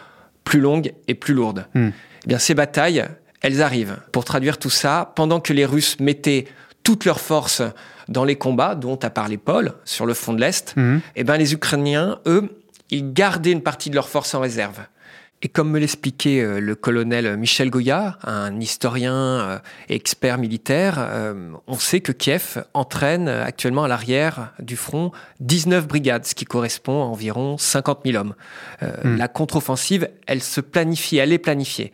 plus 0.43 0.59
longues 0.59 0.93
et 1.07 1.15
plus 1.15 1.33
lourdes. 1.33 1.65
Mhm. 1.73 1.93
Eh 2.25 2.27
bien, 2.27 2.37
ces 2.37 2.53
batailles, 2.53 3.05
elles 3.41 3.63
arrivent. 3.63 3.97
Pour 4.11 4.23
traduire 4.23 4.59
tout 4.59 4.69
ça, 4.69 5.13
pendant 5.15 5.39
que 5.39 5.51
les 5.51 5.65
Russes 5.65 5.99
mettaient 5.99 6.45
toutes 6.83 7.05
leurs 7.05 7.19
forces 7.19 7.61
dans 8.07 8.23
les 8.23 8.35
combats 8.35 8.75
dont 8.75 8.97
a 8.97 9.09
parlé 9.09 9.37
Paul 9.37 9.73
sur 9.85 10.05
le 10.05 10.13
front 10.13 10.33
de 10.33 10.41
l'Est, 10.41 10.73
Mhm. 10.75 11.01
eh 11.15 11.23
ben, 11.23 11.37
les 11.37 11.53
Ukrainiens, 11.53 12.19
eux, 12.25 12.49
ils 12.89 13.13
gardaient 13.13 13.51
une 13.51 13.61
partie 13.61 13.89
de 13.89 13.95
leurs 13.95 14.09
forces 14.09 14.33
en 14.33 14.39
réserve. 14.39 14.79
Et 15.41 15.47
comme 15.47 15.69
me 15.71 15.79
l'expliquait 15.79 16.41
euh, 16.41 16.59
le 16.59 16.75
colonel 16.75 17.37
Michel 17.37 17.69
Goya, 17.69 18.17
un 18.23 18.59
historien 18.59 19.13
euh, 19.15 19.59
expert 19.87 20.37
militaire, 20.37 20.95
euh, 20.99 21.51
on 21.65 21.75
sait 21.79 22.01
que 22.01 22.11
Kiev 22.11 22.65
entraîne 22.73 23.29
actuellement 23.29 23.85
à 23.85 23.87
l'arrière 23.87 24.51
du 24.59 24.75
front 24.75 25.11
19 25.39 25.87
brigades, 25.87 26.25
ce 26.25 26.35
qui 26.35 26.43
correspond 26.43 27.03
à 27.03 27.05
environ 27.05 27.57
50 27.57 28.01
000 28.05 28.17
hommes. 28.17 28.35
Hmm. 28.81 29.15
La 29.15 29.29
contre-offensive, 29.29 30.09
elle 30.27 30.41
se 30.43 30.59
planifie, 30.59 31.17
elle 31.17 31.31
est 31.31 31.37
planifiée. 31.37 31.93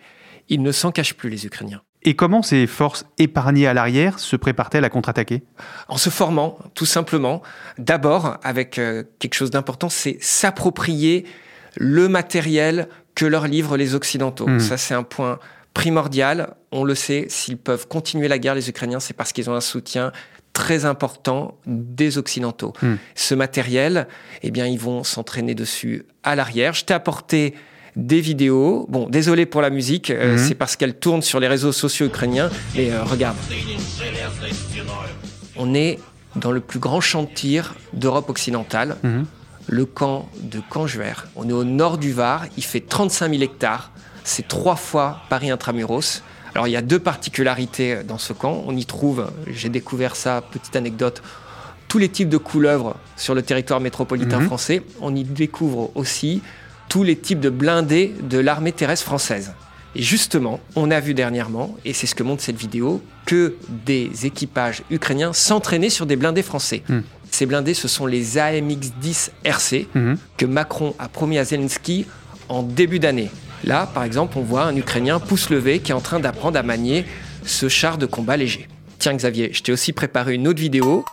Ils 0.50 0.63
ne 0.63 0.72
s'en 0.72 0.92
cachent 0.92 1.13
plus, 1.15 1.30
les 1.30 1.46
Ukrainiens. 1.46 1.82
Et 2.08 2.16
comment 2.16 2.44
ces 2.44 2.68
forces 2.68 3.06
épargnées 3.18 3.66
à 3.66 3.74
l'arrière 3.74 4.20
se 4.20 4.36
préparent-elles 4.36 4.86
à 4.86 4.90
contre-attaquer? 4.90 5.42
En 5.88 5.98
se 5.98 6.12
formant, 6.12 6.60
tout 6.76 6.86
simplement. 6.86 7.42
D'abord, 7.80 8.38
avec 8.44 8.80
quelque 9.20 9.34
chose 9.34 9.50
d'important, 9.50 9.90
c'est 9.90 10.18
s'approprier 10.22 11.26
le 11.76 12.08
matériel 12.08 12.88
que 13.16 13.26
leur 13.26 13.48
livrent 13.48 13.76
les 13.76 13.96
Occidentaux. 13.96 14.48
Mmh. 14.48 14.60
Ça, 14.60 14.78
c'est 14.78 14.94
un 14.94 15.04
point 15.04 15.40
primordial. 15.74 16.56
On 16.72 16.84
le 16.84 16.94
sait, 16.94 17.26
s'ils 17.30 17.58
peuvent 17.58 17.88
continuer 17.88 18.28
la 18.28 18.38
guerre, 18.38 18.56
les 18.56 18.70
Ukrainiens, 18.70 19.00
c'est 19.00 19.16
parce 19.16 19.34
qu'ils 19.34 19.50
ont 19.50 19.56
un 19.56 19.62
soutien 19.62 20.12
très 20.54 20.86
important 20.86 21.58
des 21.66 22.18
Occidentaux. 22.20 22.74
Mmh. 22.82 22.94
Ce 23.16 23.34
matériel, 23.34 24.08
eh 24.44 24.52
bien, 24.52 24.68
ils 24.68 24.80
vont 24.80 25.04
s'entraîner 25.04 25.56
dessus 25.56 26.06
à 26.24 26.36
l'arrière. 26.36 26.74
Je 26.74 26.86
t'ai 26.86 26.94
apporté 26.94 27.56
des 27.96 28.20
vidéos. 28.22 28.86
Bon, 28.90 29.08
désolé 29.10 29.46
pour 29.46 29.62
la 29.62 29.70
musique, 29.70 30.10
euh, 30.10 30.36
Mmh. 30.36 30.38
c'est 30.38 30.56
parce 30.56 30.75
qu'elle 30.75 30.96
tourne 30.96 31.22
sur 31.22 31.40
les 31.40 31.48
réseaux 31.48 31.72
sociaux 31.72 32.08
ukrainiens. 32.08 32.50
Mais 32.75 32.92
euh, 32.92 33.04
regarde. 33.04 33.38
On 35.58 35.74
est 35.74 36.00
dans 36.36 36.52
le 36.52 36.60
plus 36.60 36.80
grand 36.80 37.00
champ 37.02 37.24
de 37.24 37.30
tir 37.34 37.75
d'Europe 37.94 38.30
occidentale 38.30 38.98
Mmh. 39.04 39.22
le 39.68 39.86
camp 39.86 40.28
de 40.42 40.60
Canjuer. 40.70 41.14
On 41.36 41.48
est 41.50 41.54
au 41.54 41.64
nord 41.64 41.98
du 41.98 42.12
Var, 42.12 42.46
il 42.58 42.64
fait 42.64 42.82
35 42.82 43.30
000 43.32 43.42
hectares, 43.44 43.92
c'est 44.24 44.48
trois 44.48 44.75
fois 44.75 45.22
Paris 45.30 45.50
intramuros. 45.50 46.22
Alors 46.54 46.68
il 46.68 46.72
y 46.72 46.78
a 46.78 46.82
deux 46.82 47.00
particularités 47.00 48.04
dans 48.08 48.18
ce 48.18 48.34
camp. 48.34 48.64
On 48.68 48.75
y 48.75 48.86
trouve, 48.86 49.30
j'ai 49.48 49.70
découvert 49.70 50.16
ça, 50.16 50.42
petite 50.42 50.75
anecdote, 50.75 51.22
tous 51.88 51.98
les 51.98 52.10
types 52.10 52.30
de 52.30 52.38
couleuvres 52.38 52.96
sur 53.18 53.34
le 53.36 53.42
territoire 53.42 53.80
métropolitain 53.80 54.40
Mhm. 54.40 54.46
français. 54.48 54.82
On 55.02 55.16
y 55.16 55.24
découvre 55.24 55.92
aussi 55.96 56.42
tous 56.89 57.04
les 57.04 57.15
types 57.15 57.39
de 57.39 57.50
blindés 57.50 58.13
de 58.22 58.38
l'armée 58.39 58.72
terrestre 58.72 59.06
française. 59.06 59.54
Et 59.96 60.01
justement, 60.01 60.60
on 60.75 60.92
a 60.92 61.00
vu 61.00 61.13
dernièrement, 61.13 61.75
et 61.86 61.94
c'est 61.94 62.08
ce 62.08 62.15
que 62.15 62.24
montre 62.24 62.42
cette 62.44 62.58
vidéo, 62.58 63.01
que 63.25 63.56
des 63.70 64.25
équipages 64.25 64.84
ukrainiens 64.92 65.32
s'entraînaient 65.34 65.89
sur 65.89 66.06
des 66.06 66.15
blindés 66.18 66.44
français. 66.44 66.84
Mhm. 66.89 67.04
Ces 67.32 67.46
blindés, 67.46 67.74
ce 67.74 67.88
sont 67.88 68.06
les 68.06 68.38
AMX-10 68.38 69.32
RC 69.44 69.88
Mhm. 69.96 70.18
que 70.38 70.46
Macron 70.46 70.94
a 71.00 71.08
promis 71.08 71.38
à 71.38 71.46
Zelensky 71.46 72.06
en 72.50 72.62
début 72.62 73.00
d'année. 73.00 73.30
Là, 73.63 73.89
par 73.94 74.04
exemple, 74.04 74.38
on 74.38 74.42
voit 74.44 74.63
un 74.65 74.75
Ukrainien 74.75 75.20
pouce 75.20 75.50
levé 75.50 75.80
qui 75.80 75.92
est 75.92 75.96
en 75.96 76.01
train 76.01 76.20
d'apprendre 76.20 76.60
à 76.60 76.63
manier 76.63 77.06
ce 77.46 77.70
char 77.70 77.98
de 77.98 78.06
combat 78.06 78.38
léger. 78.38 78.68
Tiens 79.00 79.15
Xavier, 79.15 79.51
je 79.54 79.63
t'ai 79.63 79.72
aussi 79.72 79.94
préparé 79.94 80.34
une 80.36 80.48
autre 80.48 80.60
vidéo. 80.60 81.06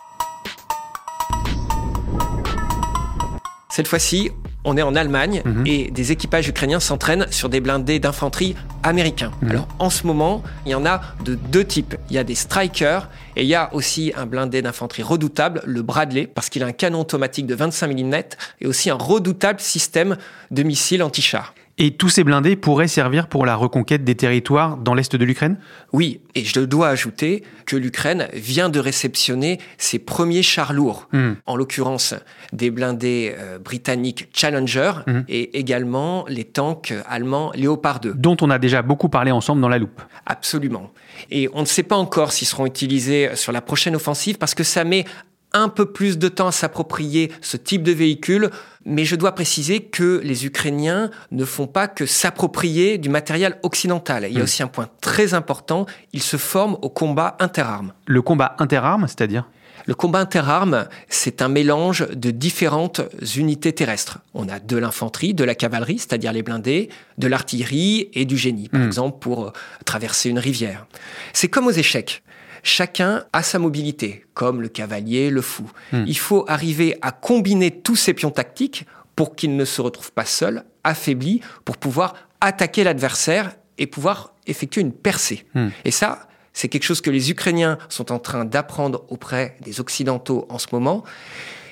Cette 3.69 3.87
fois-ci, 3.87 4.29
on 4.65 4.77
est 4.77 4.81
en 4.81 4.95
Allemagne 4.95 5.41
Mhm. 5.45 5.63
et 5.67 5.91
des 5.91 6.11
équipages 6.11 6.47
ukrainiens 6.47 6.79
s'entraînent 6.79 7.27
sur 7.31 7.49
des 7.49 7.59
blindés 7.59 7.99
d'infanterie 7.99 8.55
américains. 8.83 9.31
Mhm. 9.41 9.49
Alors 9.51 9.67
en 9.79 9.89
ce 9.89 10.05
moment, 10.07 10.43
il 10.65 10.71
y 10.71 10.75
en 10.75 10.85
a 10.85 11.01
de 11.25 11.35
deux 11.35 11.65
types. 11.65 11.95
Il 12.09 12.15
y 12.15 12.19
a 12.19 12.23
des 12.23 12.35
Strikers 12.35 13.09
et 13.35 13.43
il 13.43 13.47
y 13.47 13.55
a 13.55 13.73
aussi 13.73 14.13
un 14.15 14.25
blindé 14.25 14.61
d'infanterie 14.61 15.03
redoutable, 15.03 15.61
le 15.65 15.81
Bradley, 15.81 16.27
parce 16.27 16.49
qu'il 16.49 16.63
a 16.63 16.65
un 16.67 16.71
canon 16.71 17.01
automatique 17.01 17.45
de 17.47 17.55
25 17.55 17.87
mm 17.87 18.15
et 18.61 18.67
aussi 18.67 18.89
un 18.89 18.95
redoutable 18.95 19.59
système 19.59 20.17
de 20.51 20.63
missiles 20.63 21.03
anti-chars. 21.03 21.53
Et 21.79 21.91
tous 21.95 22.09
ces 22.09 22.23
blindés 22.23 22.55
pourraient 22.55 22.87
servir 22.87 23.27
pour 23.27 23.47
la 23.47 23.55
reconquête 23.55 24.03
des 24.03 24.13
territoires 24.13 24.77
dans 24.77 24.93
l'est 24.93 25.15
de 25.15 25.25
l'Ukraine? 25.25 25.57
Oui, 25.91 26.21
et 26.35 26.43
je 26.43 26.59
dois 26.59 26.89
ajouter 26.89 27.43
que 27.65 27.75
l'Ukraine 27.75 28.27
vient 28.33 28.69
de 28.69 28.79
réceptionner 28.79 29.59
ses 29.79 29.97
premiers 29.97 30.43
chars 30.43 30.71
lourds, 30.73 31.07
Hmm. 31.11 31.33
en 31.47 31.55
l'occurrence 31.55 32.13
des 32.51 32.69
blindés 32.69 33.33
euh, 33.37 33.57
britanniques 33.57 34.29
Challenger 34.33 34.91
Mhm. 35.07 35.25
et 35.27 35.57
également 35.57 36.25
les 36.27 36.43
tanks 36.43 36.93
allemands 37.09 37.51
Léopard 37.55 37.99
2. 38.01 38.13
Dont 38.13 38.37
on 38.41 38.51
a 38.51 38.59
déjà 38.59 38.83
beaucoup 38.83 39.09
parlé 39.09 39.31
ensemble 39.31 39.59
dans 39.61 39.69
la 39.69 39.79
loupe. 39.79 40.01
Absolument. 40.27 40.91
Et 41.31 41.49
on 41.53 41.61
ne 41.61 41.65
sait 41.65 41.83
pas 41.83 41.95
encore 41.97 42.33
s'ils 42.33 42.47
seront 42.47 42.67
utilisés 42.67 43.35
sur 43.35 43.51
la 43.51 43.61
prochaine 43.61 43.95
offensive 43.95 44.37
parce 44.37 44.53
que 44.53 44.63
ça 44.63 44.83
met 44.83 45.05
un 45.53 45.69
peu 45.69 45.85
plus 45.85 46.17
de 46.17 46.27
temps 46.27 46.47
à 46.47 46.51
s'approprier 46.51 47.31
ce 47.41 47.57
type 47.57 47.83
de 47.83 47.91
véhicule, 47.91 48.49
mais 48.85 49.05
je 49.05 49.15
dois 49.15 49.33
préciser 49.33 49.81
que 49.81 50.19
les 50.23 50.45
Ukrainiens 50.45 51.09
ne 51.31 51.45
font 51.45 51.67
pas 51.67 51.87
que 51.87 52.05
s'approprier 52.05 52.97
du 52.97 53.09
matériel 53.09 53.57
occidental. 53.63 54.25
Il 54.27 54.33
y 54.33 54.37
a 54.37 54.39
Mm. 54.39 54.43
aussi 54.43 54.63
un 54.63 54.67
point 54.67 54.89
très 55.01 55.33
important, 55.33 55.85
ils 56.11 56.21
se 56.23 56.37
forment 56.37 56.77
au 56.81 56.89
combat 56.89 57.37
interarmes. 57.39 57.93
Le 58.05 58.21
combat 58.21 58.55
interarmes, 58.59 59.07
c'est-à-dire? 59.07 59.47
Le 59.85 59.95
combat 59.95 60.19
interarmes, 60.19 60.87
c'est 61.09 61.41
un 61.41 61.49
mélange 61.49 62.07
de 62.09 62.31
différentes 62.31 63.01
unités 63.35 63.73
terrestres. 63.73 64.19
On 64.33 64.47
a 64.47 64.59
de 64.59 64.77
l'infanterie, 64.77 65.33
de 65.33 65.43
la 65.43 65.55
cavalerie, 65.55 65.99
c'est-à-dire 65.99 66.31
les 66.31 66.41
blindés, 66.41 66.87
de 67.17 67.27
l'artillerie 67.27 68.09
et 68.13 68.23
du 68.25 68.37
génie, 68.37 68.69
par 68.69 68.79
Mm. 68.81 68.85
exemple 68.87 69.17
pour 69.19 69.51
traverser 69.85 70.29
une 70.29 70.39
rivière. 70.39 70.85
C'est 71.33 71.49
comme 71.49 71.67
aux 71.67 71.71
échecs. 71.71 72.23
Chacun 72.63 73.25
a 73.33 73.43
sa 73.43 73.59
mobilité, 73.59 74.25
comme 74.33 74.61
le 74.61 74.69
cavalier, 74.69 75.29
le 75.29 75.41
fou. 75.41 75.69
Mm. 75.91 76.05
Il 76.07 76.17
faut 76.17 76.45
arriver 76.47 76.97
à 77.01 77.11
combiner 77.11 77.71
tous 77.71 77.95
ces 77.95 78.13
pions 78.13 78.31
tactiques 78.31 78.85
pour 79.15 79.35
qu'ils 79.35 79.55
ne 79.55 79.65
se 79.65 79.81
retrouvent 79.81 80.11
pas 80.11 80.25
seuls, 80.25 80.63
affaiblis, 80.83 81.41
pour 81.65 81.77
pouvoir 81.77 82.15
attaquer 82.41 82.83
l'adversaire 82.83 83.55
et 83.77 83.87
pouvoir 83.87 84.33
effectuer 84.47 84.81
une 84.81 84.91
percée. 84.91 85.45
Hmm. 85.53 85.69
Et 85.85 85.91
ça, 85.91 86.27
c'est 86.53 86.67
quelque 86.67 86.83
chose 86.83 87.01
que 87.01 87.09
les 87.09 87.31
Ukrainiens 87.31 87.77
sont 87.89 88.11
en 88.11 88.19
train 88.19 88.45
d'apprendre 88.45 89.03
auprès 89.09 89.57
des 89.61 89.79
Occidentaux 89.79 90.45
en 90.49 90.59
ce 90.59 90.67
moment 90.71 91.03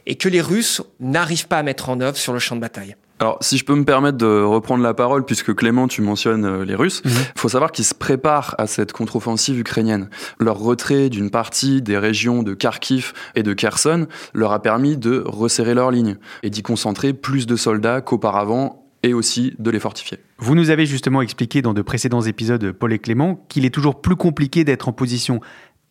et 0.06 0.16
que 0.16 0.30
les 0.30 0.42
Russes 0.42 0.82
n'arrivent 1.00 1.48
pas 1.48 1.60
à 1.60 1.64
mettre 1.64 1.90
en 1.90 2.00
œuvre 2.00 2.18
sur 2.18 2.34
le 2.34 2.40
champ 2.40 2.56
de 2.56 2.62
bataille. 2.62 2.96
Alors, 3.22 3.38
si 3.42 3.60
je 3.60 3.64
peux 3.66 3.76
me 3.76 3.86
permettre 3.86 4.18
de 4.18 4.42
reprendre 4.42 4.82
la 4.84 4.96
parole, 4.96 5.24
puisque 5.26 5.54
Clément, 5.54 5.88
tu 5.88 6.02
mentionnes 6.02 6.44
euh, 6.44 6.66
les 6.66 6.74
Russes, 6.74 7.04
il 7.06 7.12
Mhm. 7.12 7.18
faut 7.38 7.50
savoir 7.50 7.72
qu'ils 7.72 7.86
se 7.86 7.94
préparent 7.94 8.56
à 8.58 8.66
cette 8.66 8.94
contre-offensive 8.94 9.60
ukrainienne. 9.60 10.10
Leur 10.40 10.58
retrait 10.58 11.10
d'une 11.10 11.30
partie 11.30 11.84
des 11.84 12.00
régions 12.00 12.42
de 12.42 12.56
Kharkiv 12.56 13.14
et 13.36 13.44
de 13.44 13.54
Kherson 13.54 14.08
leur 14.34 14.52
a 14.54 14.60
permis 14.64 14.98
de 14.98 15.22
resserrer 15.24 15.76
leurs 15.76 15.92
lignes 15.92 16.18
et 16.42 16.50
d'y 16.50 16.64
concentrer 16.64 17.14
plus 17.14 17.46
de 17.46 17.56
soldats 17.56 18.02
qu'auparavant 18.02 18.88
et 19.04 19.14
aussi 19.14 19.54
de 19.60 19.70
les 19.70 19.80
fortifier. 19.80 20.18
Vous 20.40 20.56
nous 20.56 20.72
avez 20.72 20.88
justement 20.88 21.22
expliqué 21.22 21.62
dans 21.62 21.76
de 21.76 21.84
précédents 21.84 22.22
épisodes, 22.22 22.72
Paul 22.72 22.92
et 22.92 22.98
Clément, 23.00 23.46
qu'il 23.50 23.66
est 23.66 23.74
toujours 23.74 24.02
plus 24.02 24.16
compliqué 24.16 24.64
d'être 24.64 24.90
en 24.90 24.94
position 24.94 25.42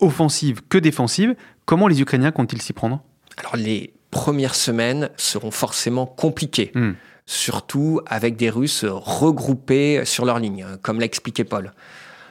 offensive 0.00 0.62
que 0.68 0.78
défensive. 0.78 1.36
Comment 1.64 1.86
les 1.86 2.00
Ukrainiens 2.00 2.32
comptent-ils 2.32 2.60
s'y 2.62 2.72
prendre? 2.72 3.04
Alors 3.36 3.54
les 3.54 3.92
premières 4.10 4.56
semaines 4.56 5.10
seront 5.16 5.52
forcément 5.52 6.06
compliquées, 6.06 6.72
Hmm. 6.74 6.92
Surtout 7.30 8.00
avec 8.06 8.34
des 8.34 8.50
Russes 8.50 8.84
regroupés 8.84 10.04
sur 10.04 10.24
leur 10.24 10.40
ligne, 10.40 10.66
comme 10.82 10.98
l'a 10.98 11.06
expliqué 11.06 11.44
Paul. 11.44 11.72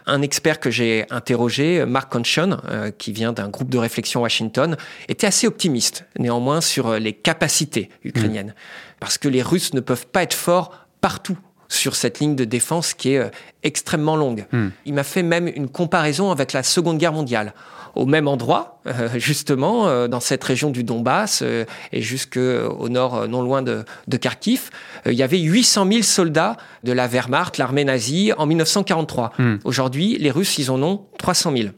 Un 0.05 0.21
expert 0.21 0.59
que 0.59 0.69
j'ai 0.69 1.05
interrogé, 1.09 1.85
Mark 1.85 2.11
Conchon, 2.11 2.57
euh, 2.67 2.91
qui 2.91 3.13
vient 3.13 3.31
d'un 3.31 3.47
groupe 3.47 3.69
de 3.69 3.77
réflexion 3.77 4.21
Washington, 4.21 4.75
était 5.07 5.27
assez 5.27 5.47
optimiste, 5.47 6.05
néanmoins, 6.17 6.59
sur 6.59 6.99
les 6.99 7.13
capacités 7.13 7.89
ukrainiennes. 8.03 8.53
Parce 8.99 9.17
que 9.17 9.29
les 9.29 9.41
Russes 9.41 9.73
ne 9.73 9.79
peuvent 9.79 10.07
pas 10.07 10.23
être 10.23 10.33
forts 10.33 10.85
partout 10.99 11.37
sur 11.69 11.95
cette 11.95 12.19
ligne 12.19 12.35
de 12.35 12.43
défense 12.43 12.93
qui 12.93 13.13
est 13.13 13.19
euh, 13.19 13.29
extrêmement 13.63 14.17
longue. 14.17 14.47
Hmm. 14.51 14.69
Il 14.85 14.95
m'a 14.95 15.03
fait 15.03 15.23
même 15.23 15.47
une 15.47 15.69
comparaison 15.69 16.31
avec 16.31 16.51
la 16.51 16.63
Seconde 16.63 16.97
Guerre 16.97 17.13
mondiale. 17.13 17.53
Au 17.99 18.05
même 18.05 18.29
endroit, 18.29 18.79
euh, 18.87 19.09
justement, 19.17 19.89
euh, 19.89 20.07
dans 20.07 20.21
cette 20.21 20.41
région 20.41 20.69
du 20.69 20.85
Donbass 20.85 21.41
euh, 21.43 21.65
et 21.91 22.01
jusqu'au 22.01 22.87
nord, 22.87 23.27
non 23.27 23.41
loin 23.41 23.61
de, 23.61 23.83
de 24.07 24.15
Kharkiv, 24.15 24.69
il 25.05 25.15
y 25.15 25.21
avait 25.21 25.37
800 25.37 25.85
000 25.91 26.01
soldats 26.03 26.55
de 26.85 26.93
la 26.93 27.07
Wehrmacht, 27.07 27.57
l'armée 27.57 27.83
nazie, 27.83 28.31
en 28.37 28.45
1943. 28.45 29.33
Hmm. 29.37 29.55
Aujourd'hui, 29.65 30.17
les 30.17 30.31
Russes, 30.31 30.57
ils 30.59 30.71
en 30.71 30.81
ont 30.81 31.07
300 31.17 31.51
000. 31.57 31.69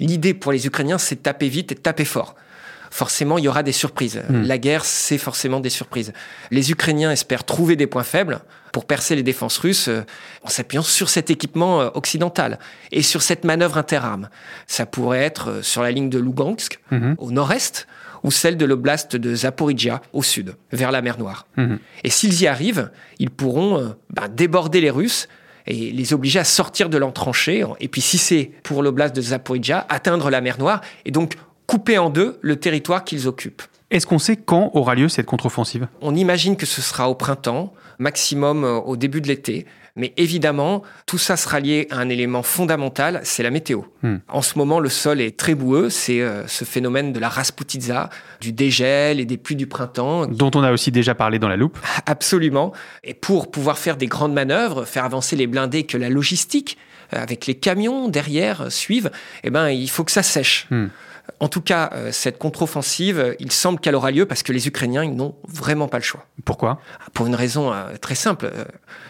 L'idée 0.00 0.32
pour 0.32 0.52
les 0.52 0.66
Ukrainiens, 0.66 0.96
c'est 0.96 1.16
de 1.16 1.20
taper 1.20 1.48
vite 1.48 1.72
et 1.72 1.74
de 1.74 1.80
taper 1.80 2.06
fort. 2.06 2.34
Forcément, 2.90 3.38
il 3.38 3.44
y 3.44 3.48
aura 3.48 3.62
des 3.62 3.72
surprises. 3.72 4.22
Hmm. 4.28 4.42
La 4.42 4.58
guerre, 4.58 4.84
c'est 4.84 5.18
forcément 5.18 5.60
des 5.60 5.70
surprises. 5.70 6.12
Les 6.50 6.70
Ukrainiens 6.70 7.10
espèrent 7.10 7.44
trouver 7.44 7.76
des 7.76 7.86
points 7.86 8.04
faibles 8.04 8.40
pour 8.72 8.84
percer 8.84 9.16
les 9.16 9.22
défenses 9.22 9.58
russes 9.58 9.88
euh, 9.88 10.02
en 10.42 10.48
s'appuyant 10.48 10.82
sur 10.82 11.08
cet 11.08 11.30
équipement 11.30 11.80
euh, 11.80 11.88
occidental 11.94 12.58
et 12.92 13.02
sur 13.02 13.22
cette 13.22 13.44
manœuvre 13.44 13.78
interarmes. 13.78 14.28
Ça 14.66 14.86
pourrait 14.86 15.22
être 15.22 15.50
euh, 15.50 15.62
sur 15.62 15.82
la 15.82 15.90
ligne 15.90 16.10
de 16.10 16.18
Lugansk, 16.18 16.78
Mhm. 16.90 17.14
au 17.18 17.30
nord-est, 17.30 17.86
ou 18.22 18.30
celle 18.30 18.56
de 18.56 18.64
l'oblast 18.64 19.16
de 19.16 19.34
Zaporizhia, 19.34 20.00
au 20.12 20.22
sud, 20.22 20.54
vers 20.72 20.90
la 20.90 21.02
mer 21.02 21.18
Noire. 21.18 21.46
Mhm. 21.56 21.78
Et 22.04 22.10
s'ils 22.10 22.40
y 22.42 22.46
arrivent, 22.46 22.90
ils 23.18 23.30
pourront 23.30 23.94
ben, 24.10 24.28
déborder 24.28 24.80
les 24.80 24.90
Russes 24.90 25.28
et 25.66 25.92
les 25.92 26.14
obliger 26.14 26.38
à 26.38 26.44
sortir 26.44 26.88
de 26.88 26.98
l'entranchée. 26.98 27.64
Et 27.78 27.88
puis, 27.88 28.00
si 28.00 28.18
c'est 28.18 28.50
pour 28.62 28.82
l'oblast 28.82 29.14
de 29.14 29.20
Zaporizhia, 29.20 29.86
atteindre 29.88 30.30
la 30.30 30.40
mer 30.40 30.58
Noire 30.58 30.80
et 31.04 31.10
donc 31.10 31.34
couper 31.68 31.98
en 31.98 32.10
deux 32.10 32.38
le 32.40 32.56
territoire 32.56 33.04
qu'ils 33.04 33.28
occupent. 33.28 33.62
Est-ce 33.90 34.06
qu'on 34.06 34.18
sait 34.18 34.36
quand 34.36 34.70
aura 34.74 34.94
lieu 34.94 35.08
cette 35.08 35.26
contre-offensive? 35.26 35.86
On 36.00 36.14
imagine 36.14 36.56
que 36.56 36.66
ce 36.66 36.82
sera 36.82 37.08
au 37.08 37.14
printemps, 37.14 37.72
maximum 37.98 38.64
euh, 38.64 38.78
au 38.78 38.96
début 38.96 39.20
de 39.20 39.28
l'été. 39.28 39.66
Mais 39.96 40.14
évidemment, 40.16 40.82
tout 41.06 41.18
ça 41.18 41.36
sera 41.36 41.58
lié 41.58 41.88
à 41.90 41.98
un 41.98 42.08
élément 42.08 42.42
fondamental, 42.42 43.20
c'est 43.24 43.42
la 43.42 43.50
météo. 43.50 43.80
Hmm. 44.02 44.18
En 44.28 44.42
ce 44.42 44.56
moment, 44.56 44.78
le 44.78 44.88
sol 44.88 45.20
est 45.20 45.36
très 45.36 45.54
boueux, 45.54 45.90
c'est 45.90 46.20
euh, 46.20 46.46
ce 46.46 46.64
phénomène 46.64 47.12
de 47.12 47.18
la 47.18 47.28
rasputitza, 47.28 48.08
du 48.40 48.52
dégel 48.52 49.18
et 49.18 49.24
des 49.24 49.36
pluies 49.36 49.56
du 49.56 49.66
printemps. 49.66 50.26
Dont 50.26 50.52
on 50.54 50.62
a 50.62 50.70
aussi 50.70 50.92
déjà 50.92 51.14
parlé 51.14 51.38
dans 51.38 51.48
la 51.48 51.56
loupe. 51.56 51.78
Absolument. 52.06 52.72
Et 53.04 53.12
pour 53.12 53.50
pouvoir 53.50 53.76
faire 53.76 53.96
des 53.96 54.06
grandes 54.06 54.34
manœuvres, 54.34 54.84
faire 54.84 55.04
avancer 55.04 55.34
les 55.34 55.46
blindés, 55.46 55.84
que 55.84 55.98
la 55.98 56.08
logistique, 56.08 56.78
euh, 57.12 57.20
avec 57.20 57.46
les 57.46 57.56
camions 57.56 58.08
derrière, 58.08 58.70
suivent, 58.70 59.10
eh 59.42 59.50
ben, 59.50 59.68
il 59.70 59.90
faut 59.90 60.04
que 60.04 60.12
ça 60.12 60.22
sèche. 60.22 60.66
Hmm. 60.70 60.88
En 61.40 61.48
tout 61.48 61.60
cas, 61.60 61.90
euh, 61.92 62.10
cette 62.12 62.38
contre-offensive, 62.38 63.18
euh, 63.18 63.34
il 63.38 63.52
semble 63.52 63.78
qu'elle 63.78 63.94
aura 63.94 64.10
lieu 64.10 64.26
parce 64.26 64.42
que 64.42 64.52
les 64.52 64.66
Ukrainiens, 64.66 65.04
ils 65.04 65.14
n'ont 65.14 65.36
vraiment 65.46 65.86
pas 65.86 65.98
le 65.98 66.02
choix. 66.02 66.26
Pourquoi? 66.44 66.80
Pour 67.12 67.26
une 67.26 67.34
raison 67.34 67.72
euh, 67.72 67.96
très 68.00 68.16
simple. 68.16 68.50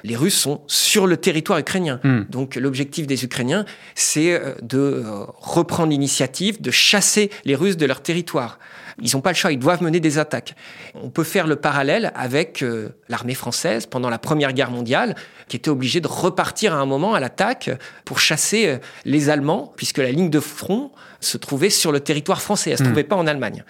Les 0.04 0.16
Russes 0.16 0.38
sont 0.38 0.62
sur 0.66 1.06
le 1.06 1.16
territoire 1.16 1.58
ukrainien. 1.58 2.00
Hmm. 2.04 2.24
Donc 2.28 2.56
l'objectif 2.56 3.06
des 3.06 3.24
Ukrainiens, 3.24 3.64
c'est 3.94 4.40
de 4.62 5.04
reprendre 5.38 5.90
l'initiative, 5.90 6.60
de 6.60 6.70
chasser 6.70 7.30
les 7.44 7.54
Russes 7.54 7.76
de 7.76 7.86
leur 7.86 8.02
territoire. 8.02 8.58
Ils 9.00 9.10
n'ont 9.14 9.20
pas 9.20 9.30
le 9.30 9.36
choix, 9.36 9.52
ils 9.52 9.58
doivent 9.58 9.82
mener 9.82 10.00
des 10.00 10.18
attaques. 10.18 10.54
On 10.94 11.10
peut 11.10 11.24
faire 11.24 11.46
le 11.46 11.56
parallèle 11.56 12.12
avec 12.14 12.62
euh, 12.62 12.90
l'armée 13.08 13.34
française 13.34 13.86
pendant 13.86 14.10
la 14.10 14.18
Première 14.18 14.52
Guerre 14.52 14.70
mondiale, 14.70 15.14
qui 15.48 15.56
était 15.56 15.70
obligée 15.70 16.00
de 16.00 16.08
repartir 16.08 16.74
à 16.74 16.78
un 16.78 16.86
moment 16.86 17.14
à 17.14 17.20
l'attaque 17.20 17.70
pour 18.04 18.18
chasser 18.18 18.66
euh, 18.66 18.78
les 19.04 19.30
Allemands, 19.30 19.72
puisque 19.76 19.98
la 19.98 20.10
ligne 20.10 20.30
de 20.30 20.40
front 20.40 20.90
se 21.20 21.36
trouvait 21.36 21.70
sur 21.70 21.90
le 21.92 22.00
territoire 22.00 22.40
français, 22.40 22.70
elle 22.70 22.74
ne 22.74 22.78
se 22.78 22.82
Hmm. 22.82 22.86
trouvait 22.86 23.04
pas 23.04 23.16
en 23.16 23.26
Allemagne. 23.26 23.64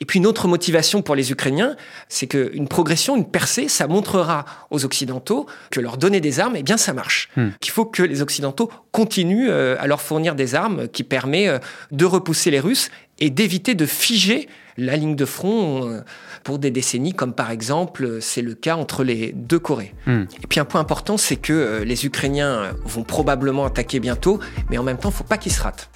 Et 0.00 0.04
puis 0.06 0.18
une 0.18 0.26
autre 0.26 0.48
motivation 0.48 1.02
pour 1.02 1.14
les 1.14 1.30
Ukrainiens, 1.32 1.76
c'est 2.08 2.26
qu'une 2.26 2.66
progression, 2.66 3.14
une 3.16 3.26
percée, 3.30 3.68
ça 3.68 3.86
montrera 3.86 4.44
aux 4.70 4.84
Occidentaux 4.84 5.46
que 5.70 5.80
leur 5.80 5.96
donner 5.98 6.20
des 6.20 6.40
armes, 6.40 6.56
eh 6.56 6.62
bien 6.62 6.76
ça 6.76 6.92
marche. 6.92 7.28
Hmm. 7.36 7.50
Qu'il 7.60 7.72
faut 7.72 7.84
que 7.84 8.02
les 8.02 8.22
Occidentaux 8.22 8.70
continuent 8.90 9.48
euh, 9.50 9.76
à 9.80 9.86
leur 9.86 10.00
fournir 10.00 10.34
des 10.34 10.54
armes 10.54 10.88
qui 10.88 11.04
permettent 11.04 11.62
de 11.90 12.04
repousser 12.04 12.50
les 12.50 12.60
Russes 12.60 12.90
et 13.24 13.30
d'éviter 13.30 13.74
de 13.74 13.86
figer 13.86 14.48
la 14.76 14.96
ligne 14.96 15.16
de 15.16 15.24
front 15.24 15.88
euh, 15.88 16.00
pour 16.42 16.58
des 16.58 16.70
décennies, 16.70 17.14
comme 17.14 17.32
par 17.32 17.50
exemple 17.50 18.04
euh, 18.04 18.20
c'est 18.20 18.42
le 18.42 18.54
cas 18.54 18.76
entre 18.76 19.02
les 19.02 19.32
deux 19.32 19.58
Corées. 19.58 19.94
Hmm. 20.06 20.24
Et 20.42 20.46
puis 20.46 20.60
un 20.60 20.66
point 20.66 20.80
important, 20.80 21.16
c'est 21.16 21.36
que 21.36 21.52
euh, 21.54 21.84
les 21.84 22.04
Ukrainiens 22.04 22.74
vont 22.84 23.02
probablement 23.02 23.64
attaquer 23.64 23.98
bientôt, 23.98 24.40
mais 24.68 24.76
en 24.76 24.82
même 24.82 24.98
temps, 24.98 25.08
il 25.08 25.12
ne 25.12 25.16
faut 25.16 25.24
pas 25.24 25.38
qu'ils 25.38 25.52
se 25.52 25.62
ratent. 25.62 25.88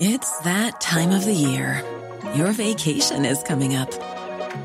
It's 0.00 0.30
that 0.42 0.80
time 0.80 1.12
of 1.12 1.24
the 1.24 1.32
year. 1.32 1.84
Your 2.34 2.50
vacation 2.50 3.24
is 3.24 3.44
coming 3.46 3.76
up. 3.76 3.94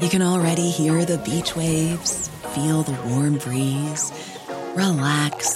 You 0.02 0.10
can 0.10 0.24
already 0.24 0.72
hear 0.72 1.06
the 1.06 1.20
beach 1.20 1.56
waves, 1.56 2.30
feel 2.56 2.82
the 2.82 2.98
warm 3.08 3.38
breeze, 3.38 4.12
relax, 4.76 5.56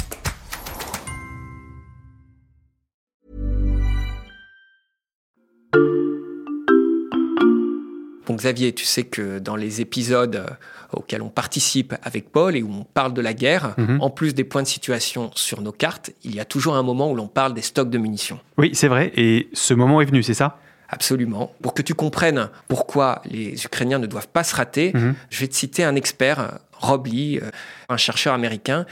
Bon, 8.31 8.37
Xavier, 8.37 8.71
tu 8.71 8.85
sais 8.85 9.03
que 9.03 9.39
dans 9.39 9.57
les 9.57 9.81
épisodes 9.81 10.37
euh, 10.37 10.47
auxquels 10.93 11.21
on 11.21 11.27
participe 11.27 11.93
avec 12.01 12.31
Paul 12.31 12.55
et 12.55 12.63
où 12.63 12.71
on 12.71 12.85
parle 12.85 13.13
de 13.13 13.19
la 13.19 13.33
guerre, 13.33 13.73
Mhm. 13.77 13.97
en 13.99 14.09
plus 14.09 14.33
des 14.33 14.45
points 14.45 14.63
de 14.63 14.67
situation 14.69 15.31
sur 15.35 15.59
nos 15.61 15.73
cartes, 15.73 16.11
il 16.23 16.33
y 16.33 16.39
a 16.39 16.45
toujours 16.45 16.75
un 16.75 16.81
moment 16.83 17.11
où 17.11 17.15
l'on 17.15 17.27
parle 17.27 17.53
des 17.53 17.61
stocks 17.61 17.89
de 17.89 17.97
munitions. 17.97 18.39
Oui, 18.57 18.69
c'est 18.73 18.87
vrai. 18.87 19.11
Et 19.17 19.49
ce 19.51 19.73
moment 19.73 19.99
est 19.99 20.05
venu, 20.05 20.23
c'est 20.23 20.33
ça? 20.33 20.57
Absolument. 20.87 21.51
Pour 21.61 21.73
que 21.73 21.81
tu 21.81 21.93
comprennes 21.93 22.47
pourquoi 22.69 23.21
les 23.29 23.65
Ukrainiens 23.65 23.99
ne 23.99 24.07
doivent 24.07 24.29
pas 24.29 24.45
se 24.45 24.55
rater, 24.55 24.91
Mhm. 24.93 25.13
je 25.29 25.39
vais 25.41 25.47
te 25.49 25.55
citer 25.55 25.83
un 25.83 25.95
expert, 25.95 26.59
Rob 26.79 27.07
Lee, 27.07 27.37
euh, 27.43 27.49
un 27.89 27.97
chercheur 27.97 28.33
américain, 28.33 28.85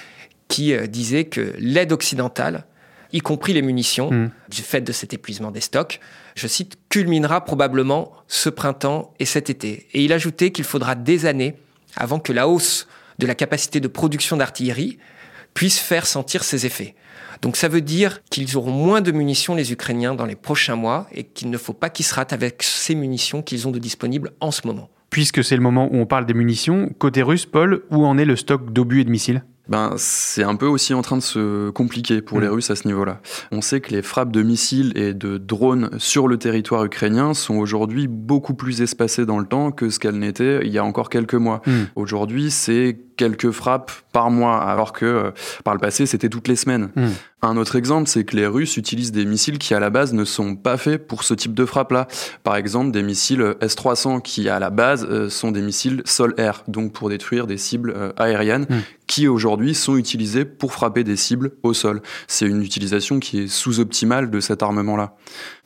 qui 0.49 0.73
euh, 0.73 0.85
disait 0.85 1.23
que 1.25 1.53
l'aide 1.59 1.93
occidentale, 1.93 2.65
y 3.13 3.19
compris 3.19 3.53
les 3.53 3.61
munitions, 3.61 4.11
Mhm. 4.11 4.31
du 4.49 4.61
fait 4.61 4.81
de 4.81 4.91
cet 4.91 5.13
épuisement 5.13 5.51
des 5.51 5.61
stocks, 5.61 5.99
je 6.35 6.47
cite, 6.47 6.77
culminera 6.89 7.43
probablement 7.43 8.11
ce 8.27 8.49
printemps 8.49 9.13
et 9.19 9.25
cet 9.25 9.49
été. 9.49 9.87
Et 9.93 10.03
il 10.03 10.13
ajoutait 10.13 10.51
qu'il 10.51 10.63
faudra 10.65 10.95
des 10.95 11.25
années 11.25 11.55
avant 11.95 12.19
que 12.19 12.31
la 12.33 12.47
hausse 12.47 12.87
de 13.17 13.25
la 13.27 13.35
capacité 13.35 13.79
de 13.79 13.87
production 13.87 14.37
d'artillerie 14.37 14.97
puisse 15.53 15.79
faire 15.79 16.05
sentir 16.05 16.43
ses 16.43 16.65
effets. 16.65 16.95
Donc 17.41 17.55
ça 17.57 17.67
veut 17.67 17.81
dire 17.81 18.21
qu'ils 18.29 18.55
auront 18.57 18.71
moins 18.71 19.01
de 19.01 19.11
munitions, 19.11 19.55
les 19.55 19.71
Ukrainiens, 19.71 20.13
dans 20.13 20.25
les 20.25 20.35
prochains 20.35 20.75
mois, 20.75 21.07
et 21.11 21.23
qu'il 21.23 21.49
ne 21.49 21.57
faut 21.57 21.73
pas 21.73 21.89
qu'ils 21.89 22.05
se 22.05 22.13
ratent 22.13 22.33
avec 22.33 22.61
ces 22.63 22.95
munitions 22.95 23.41
qu'ils 23.41 23.67
ont 23.67 23.71
de 23.71 23.79
disponibles 23.79 24.31
en 24.41 24.51
ce 24.51 24.67
moment. 24.67 24.89
Puisque 25.09 25.43
c'est 25.43 25.55
le 25.55 25.61
moment 25.61 25.89
où 25.91 25.95
on 25.97 26.05
parle 26.05 26.25
des 26.25 26.33
munitions, 26.35 26.89
côté 26.99 27.23
russe, 27.23 27.45
Paul, 27.47 27.81
où 27.89 28.05
en 28.05 28.17
est 28.17 28.25
le 28.25 28.35
stock 28.35 28.71
d'obus 28.71 29.01
et 29.01 29.03
de 29.05 29.09
missiles? 29.09 29.43
Ben, 29.69 29.93
c'est 29.97 30.43
un 30.43 30.55
peu 30.55 30.65
aussi 30.65 30.93
en 30.93 31.01
train 31.01 31.15
de 31.17 31.21
se 31.21 31.69
compliquer 31.69 32.21
pour 32.21 32.39
Mm. 32.39 32.41
les 32.41 32.47
Russes 32.47 32.71
à 32.71 32.75
ce 32.75 32.87
niveau-là. 32.87 33.21
On 33.51 33.61
sait 33.61 33.81
que 33.81 33.91
les 33.91 34.01
frappes 34.01 34.31
de 34.31 34.41
missiles 34.41 34.91
et 34.95 35.13
de 35.13 35.37
drones 35.37 35.89
sur 35.97 36.27
le 36.27 36.37
territoire 36.37 36.83
ukrainien 36.83 37.33
sont 37.33 37.55
aujourd'hui 37.57 38.07
beaucoup 38.07 38.53
plus 38.55 38.81
espacées 38.81 39.25
dans 39.25 39.39
le 39.39 39.45
temps 39.45 39.71
que 39.71 39.89
ce 39.89 39.99
qu'elles 39.99 40.17
n'étaient 40.19 40.61
il 40.63 40.71
y 40.71 40.77
a 40.77 40.83
encore 40.83 41.09
quelques 41.09 41.35
mois. 41.35 41.61
Mm. 41.65 41.71
Aujourd'hui, 41.95 42.51
c'est 42.51 42.97
quelques 43.19 43.51
frappes 43.51 43.91
par 44.13 44.31
mois, 44.31 44.63
alors 44.63 44.93
que 44.93 45.05
euh, 45.05 45.31
par 45.65 45.73
le 45.73 45.79
passé, 45.79 46.05
c'était 46.05 46.29
toutes 46.29 46.47
les 46.47 46.55
semaines. 46.55 46.89
Mm. 46.95 47.07
Un 47.41 47.57
autre 47.57 47.75
exemple, 47.75 48.07
c'est 48.09 48.23
que 48.23 48.35
les 48.35 48.47
Russes 48.47 48.77
utilisent 48.77 49.11
des 49.11 49.25
missiles 49.25 49.59
qui, 49.59 49.73
à 49.73 49.79
la 49.79 49.89
base, 49.89 50.13
ne 50.13 50.23
sont 50.23 50.55
pas 50.55 50.77
faits 50.77 51.05
pour 51.05 51.23
ce 51.23 51.33
type 51.33 51.53
de 51.53 51.65
frappe-là. 51.65 52.07
Par 52.43 52.55
exemple, 52.55 52.91
des 52.91 53.03
missiles 53.03 53.55
S-300 53.59 54.21
qui, 54.21 54.47
à 54.47 54.59
la 54.59 54.69
base, 54.69 55.05
euh, 55.09 55.29
sont 55.29 55.51
des 55.51 55.61
missiles 55.61 56.01
sol-air, 56.05 56.63
donc 56.69 56.93
pour 56.93 57.09
détruire 57.09 57.45
des 57.45 57.57
cibles 57.57 57.93
euh, 57.95 58.11
aériennes, 58.17 58.67
Mm. 58.69 58.79
qui 59.07 59.27
aujourd'hui 59.27 59.73
sont 59.73 59.97
utilisés 59.97 60.45
pour 60.45 60.71
frapper 60.71 61.03
des 61.03 61.15
cibles 61.15 61.51
au 61.63 61.73
sol. 61.73 62.01
C'est 62.27 62.45
une 62.45 62.61
utilisation 62.61 63.19
qui 63.19 63.39
est 63.39 63.47
sous-optimale 63.47 64.29
de 64.29 64.39
cet 64.39 64.63
armement-là. 64.63 65.15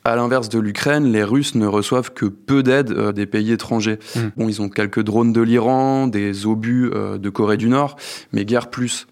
À 0.06 0.16
l'inverse 0.16 0.50
de 0.50 0.58
l'Ukraine, 0.58 1.10
les 1.10 1.24
Russes 1.24 1.54
ne 1.54 1.66
reçoivent 1.66 2.12
que 2.12 2.26
peu 2.26 2.62
d'aide 2.62 2.90
euh, 2.90 3.12
des 3.12 3.24
pays 3.24 3.52
étrangers. 3.52 3.98
Mm. 4.14 4.20
Bon, 4.36 4.48
ils 4.50 4.60
ont 4.60 4.68
quelques 4.68 5.02
drones 5.02 5.32
de 5.32 5.40
l'Iran, 5.40 6.08
des 6.08 6.44
obus 6.44 6.90
euh, 6.92 7.16
de 7.16 7.30
Corée 7.30 7.56
du 7.56 7.70
Nord, 7.70 7.96
mais 8.32 8.44
guère 8.44 8.68
plus. 8.68 9.06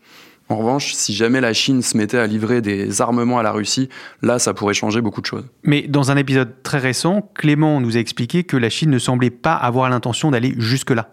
En 0.53 0.57
revanche, 0.57 0.93
si 0.93 1.15
jamais 1.15 1.41
la 1.41 1.55
Chine 1.55 1.81
se 1.81 1.97
mettait 1.97 2.19
à 2.19 2.27
livrer 2.27 2.61
des 2.61 3.01
armements 3.01 3.39
à 3.39 3.43
la 3.43 3.53
Russie, 3.53 3.89
là, 4.21 4.39
ça 4.39 4.53
pourrait 4.53 4.75
changer 4.75 5.01
beaucoup 5.01 5.23
de 5.23 5.27
choses. 5.27 5.45
Mais 5.63 5.81
dans 5.89 6.11
un 6.11 6.17
épisode 6.19 6.63
très 6.63 6.77
récent, 6.77 7.31
Clément 7.35 7.81
nous 7.81 7.97
a 7.97 8.01
expliqué 8.01 8.45
que 8.45 8.59
la 8.59 8.69
Chine 8.69 8.91
ne 8.91 8.99
semblait 8.99 9.31
pas 9.31 9.55
avoir 9.55 9.89
l'intention 9.89 10.31
d'aller 10.31 10.55
jusque-là. 10.59 11.09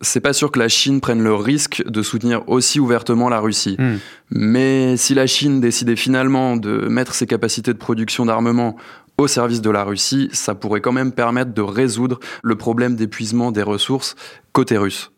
C'est 0.00 0.20
pas 0.20 0.32
sûr 0.32 0.52
que 0.52 0.60
la 0.60 0.68
Chine 0.68 1.00
prenne 1.00 1.24
le 1.24 1.34
risque 1.34 1.82
de 1.84 2.02
soutenir 2.02 2.48
aussi 2.48 2.78
ouvertement 2.78 3.28
la 3.28 3.40
Russie. 3.40 3.74
Hmm. 3.80 3.96
Mais 4.30 4.96
si 4.96 5.14
la 5.14 5.26
Chine 5.26 5.60
décidait 5.60 5.96
finalement 5.96 6.56
de 6.56 6.86
mettre 6.88 7.14
ses 7.14 7.26
capacités 7.26 7.72
de 7.72 7.78
production 7.78 8.26
d'armement 8.26 8.76
au 9.18 9.26
service 9.28 9.60
de 9.60 9.70
la 9.70 9.84
Russie, 9.84 10.28
ça 10.32 10.54
pourrait 10.54 10.80
quand 10.80 10.92
même 10.92 11.12
permettre 11.12 11.54
de 11.54 11.62
résoudre 11.62 12.18
le 12.42 12.56
problème 12.56 12.96
d'épuisement 12.96 13.52
des 13.52 13.62
ressources 13.62 14.16
côté 14.52 14.76
russe. 14.76 15.10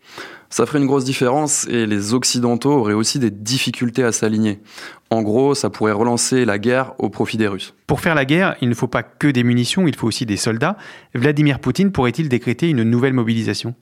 Ça 0.48 0.64
ferait 0.64 0.78
une 0.78 0.87
grosse 0.87 1.04
différence 1.04 1.66
et 1.68 1.87
les 1.87 2.14
Occidentaux 2.14 2.72
auraient 2.72 2.94
aussi 2.94 3.18
des 3.18 3.30
difficultés 3.30 4.04
à 4.04 4.12
s'aligner. 4.12 4.61
En 5.11 5.22
gros, 5.22 5.54
ça 5.54 5.70
pourrait 5.70 5.92
relancer 5.92 6.44
la 6.44 6.59
guerre 6.59 6.92
au 6.98 7.11
profit 7.11 7.37
des 7.37 7.48
Russes. 7.48 7.74
Pour 7.87 8.00
faire 8.00 8.14
la 8.14 8.24
guerre, 8.24 8.56
il 8.61 8.68
ne 8.68 8.74
faut 8.74 8.87
pas 8.87 9.02
que 9.02 9.26
des 9.28 9.42
munitions, 9.42 9.88
il 9.88 9.96
faut 9.96 10.06
aussi 10.06 10.24
des 10.24 10.37
soldats. 10.37 10.76
Vladimir 11.14 11.59
Poutine 11.59 11.90
pourrait-il 11.90 12.28
décréter 12.28 12.68
une 12.68 12.85
nouvelle 12.85 13.12
mobilisation? 13.12 13.74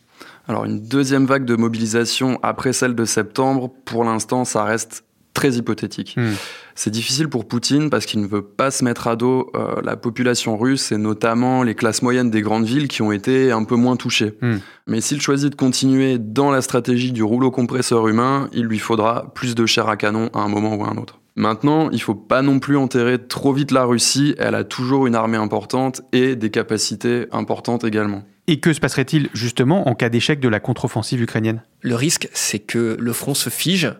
Alors 0.48 0.64
une 0.64 0.80
deuxième 0.80 1.26
vague 1.26 1.44
de 1.44 1.56
mobilisation 1.56 2.38
après 2.42 2.72
celle 2.72 2.94
de 2.94 3.04
septembre, 3.04 3.70
pour 3.84 4.04
l'instant, 4.04 4.44
ça 4.44 4.64
reste 4.64 5.04
très 5.34 5.52
hypothétique. 5.52 6.14
Hmm. 6.16 6.32
C'est 6.74 6.90
difficile 6.90 7.28
pour 7.28 7.46
Poutine 7.46 7.88
parce 7.88 8.04
qu'il 8.04 8.20
ne 8.20 8.26
veut 8.26 8.42
pas 8.42 8.70
se 8.70 8.84
mettre 8.84 9.06
à 9.06 9.16
dos 9.16 9.50
euh, 9.54 9.80
la 9.84 9.96
population 9.96 10.56
russe 10.56 10.90
et 10.90 10.96
notamment 10.96 11.62
les 11.62 11.74
classes 11.74 12.02
moyennes 12.02 12.30
des 12.30 12.42
grandes 12.42 12.64
villes 12.64 12.88
qui 12.88 13.02
ont 13.02 13.12
été 13.12 13.52
un 13.52 13.64
peu 13.64 13.76
moins 13.76 13.96
touchées. 13.96 14.34
Hmm. 14.42 14.56
Mais 14.86 15.00
s'il 15.00 15.20
choisit 15.20 15.50
de 15.50 15.54
continuer 15.54 16.18
dans 16.18 16.50
la 16.50 16.62
stratégie 16.62 17.12
du 17.12 17.22
rouleau 17.22 17.50
compresseur 17.50 18.08
humain, 18.08 18.48
il 18.52 18.64
lui 18.64 18.78
faudra 18.78 19.32
plus 19.34 19.54
de 19.54 19.66
chair 19.66 19.88
à 19.88 19.96
canon 19.96 20.30
à 20.34 20.40
un 20.40 20.48
moment 20.48 20.74
ou 20.74 20.84
à 20.84 20.88
un 20.88 20.96
autre. 20.96 21.20
Maintenant, 21.36 21.90
il 21.90 22.00
faut 22.00 22.14
pas 22.14 22.42
non 22.42 22.60
plus 22.60 22.76
enterrer 22.76 23.18
trop 23.18 23.52
vite 23.52 23.72
la 23.72 23.84
Russie, 23.84 24.34
elle 24.38 24.54
a 24.54 24.62
toujours 24.62 25.06
une 25.06 25.16
armée 25.16 25.36
importante 25.36 26.02
et 26.12 26.36
des 26.36 26.50
capacités 26.50 27.26
importantes 27.32 27.82
également. 27.84 28.22
Et 28.46 28.60
que 28.60 28.72
se 28.72 28.80
passerait-il 28.80 29.30
justement 29.32 29.88
en 29.88 29.94
cas 29.94 30.10
d'échec 30.10 30.38
de 30.38 30.48
la 30.48 30.60
contre-offensive 30.60 31.22
ukrainienne? 31.22 31.62
Le 31.80 31.94
risque, 31.94 32.28
c'est 32.34 32.58
que 32.58 32.96
le 33.00 33.12
front 33.12 33.34
se 33.34 33.48
fige 33.48 33.92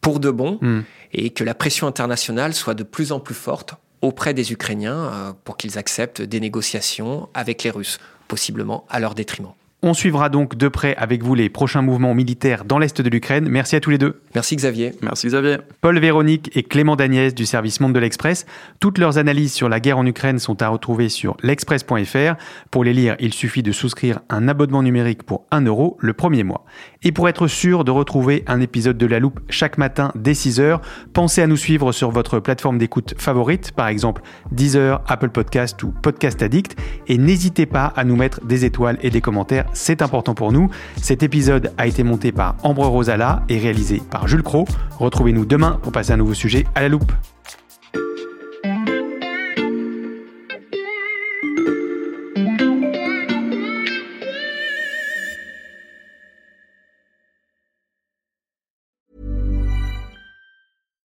pour 0.00 0.20
de 0.20 0.30
bon 0.30 0.58
Hmm. 0.60 0.80
Et 1.14 1.30
que 1.30 1.44
la 1.44 1.54
pression 1.54 1.86
internationale 1.86 2.52
soit 2.52 2.74
de 2.74 2.82
plus 2.82 3.12
en 3.12 3.20
plus 3.20 3.34
forte 3.34 3.74
auprès 4.02 4.34
des 4.34 4.52
Ukrainiens 4.52 5.34
pour 5.44 5.56
qu'ils 5.56 5.78
acceptent 5.78 6.20
des 6.20 6.40
négociations 6.40 7.28
avec 7.32 7.62
les 7.62 7.70
Russes, 7.70 7.98
possiblement 8.28 8.84
à 8.90 9.00
leur 9.00 9.14
détriment. 9.14 9.54
On 9.86 9.92
suivra 9.92 10.30
donc 10.30 10.56
de 10.56 10.68
près 10.68 10.96
avec 10.96 11.22
vous 11.22 11.34
les 11.34 11.50
prochains 11.50 11.82
mouvements 11.82 12.14
militaires 12.14 12.64
dans 12.64 12.78
l'Est 12.78 13.02
de 13.02 13.10
l'Ukraine. 13.10 13.46
Merci 13.50 13.76
à 13.76 13.80
tous 13.80 13.90
les 13.90 13.98
deux. 13.98 14.22
Merci 14.34 14.56
Xavier. 14.56 14.92
Merci 15.02 15.26
Xavier. 15.26 15.58
Paul 15.82 15.98
Véronique 15.98 16.50
et 16.56 16.62
Clément 16.62 16.96
Dagnès 16.96 17.34
du 17.34 17.44
service 17.44 17.80
Monde 17.80 17.92
de 17.92 17.98
l'Express. 17.98 18.46
Toutes 18.80 18.96
leurs 18.96 19.18
analyses 19.18 19.52
sur 19.52 19.68
la 19.68 19.80
guerre 19.80 19.98
en 19.98 20.06
Ukraine 20.06 20.38
sont 20.38 20.62
à 20.62 20.68
retrouver 20.68 21.10
sur 21.10 21.36
l'express.fr. 21.42 22.34
Pour 22.70 22.82
les 22.82 22.94
lire, 22.94 23.14
il 23.20 23.34
suffit 23.34 23.62
de 23.62 23.72
souscrire 23.72 24.20
un 24.30 24.48
abonnement 24.48 24.82
numérique 24.82 25.22
pour 25.22 25.44
1 25.50 25.66
euro 25.66 25.98
le 26.00 26.14
premier 26.14 26.44
mois. 26.44 26.64
Et 27.02 27.12
pour 27.12 27.28
être 27.28 27.46
sûr 27.46 27.84
de 27.84 27.90
retrouver 27.90 28.42
un 28.46 28.62
épisode 28.62 28.96
de 28.96 29.04
La 29.04 29.18
Loupe 29.18 29.40
chaque 29.50 29.76
matin 29.76 30.12
dès 30.14 30.32
6h, 30.32 30.80
pensez 31.12 31.42
à 31.42 31.46
nous 31.46 31.58
suivre 31.58 31.92
sur 31.92 32.10
votre 32.10 32.40
plateforme 32.40 32.78
d'écoute 32.78 33.12
favorite, 33.18 33.72
par 33.72 33.88
exemple 33.88 34.22
Deezer, 34.50 35.02
Apple 35.08 35.28
Podcast 35.28 35.82
ou 35.82 35.92
Podcast 35.92 36.40
Addict. 36.40 36.74
Et 37.06 37.18
n'hésitez 37.18 37.66
pas 37.66 37.92
à 37.96 38.04
nous 38.04 38.16
mettre 38.16 38.42
des 38.46 38.64
étoiles 38.64 38.96
et 39.02 39.10
des 39.10 39.20
commentaires 39.20 39.66
c'est 39.74 40.00
important 40.00 40.34
pour 40.34 40.52
nous. 40.52 40.70
Cet 40.96 41.22
épisode 41.22 41.72
a 41.76 41.86
été 41.86 42.02
monté 42.02 42.32
par 42.32 42.56
Ambre 42.62 42.86
Rosala 42.86 43.42
et 43.48 43.58
réalisé 43.58 44.00
par 44.10 44.26
Jules 44.28 44.42
Cro. 44.42 44.64
Retrouvez-nous 44.98 45.44
demain 45.44 45.78
pour 45.82 45.92
passer 45.92 46.12
un 46.12 46.16
nouveau 46.16 46.34
sujet 46.34 46.64
à 46.74 46.80
la 46.80 46.88
loupe. 46.88 47.12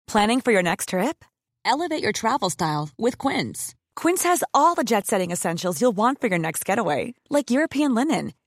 Planning 0.07 0.41
for 0.41 0.53
your 0.53 0.63
next 0.63 0.91
trip? 0.91 1.25
Elevate 1.65 2.01
your 2.01 2.13
travel 2.13 2.49
style 2.49 2.91
with 2.97 3.19
Quince. 3.19 3.75
Quince 3.97 4.23
has 4.23 4.45
all 4.55 4.77
the 4.77 4.85
jet 4.85 5.09
setting 5.09 5.33
essentials 5.33 5.81
you'll 5.81 5.97
want 5.97 6.21
for 6.21 6.29
your 6.29 6.39
next 6.39 6.65
getaway, 6.65 7.15
like 7.31 7.51
European 7.51 7.95
linen 7.95 8.33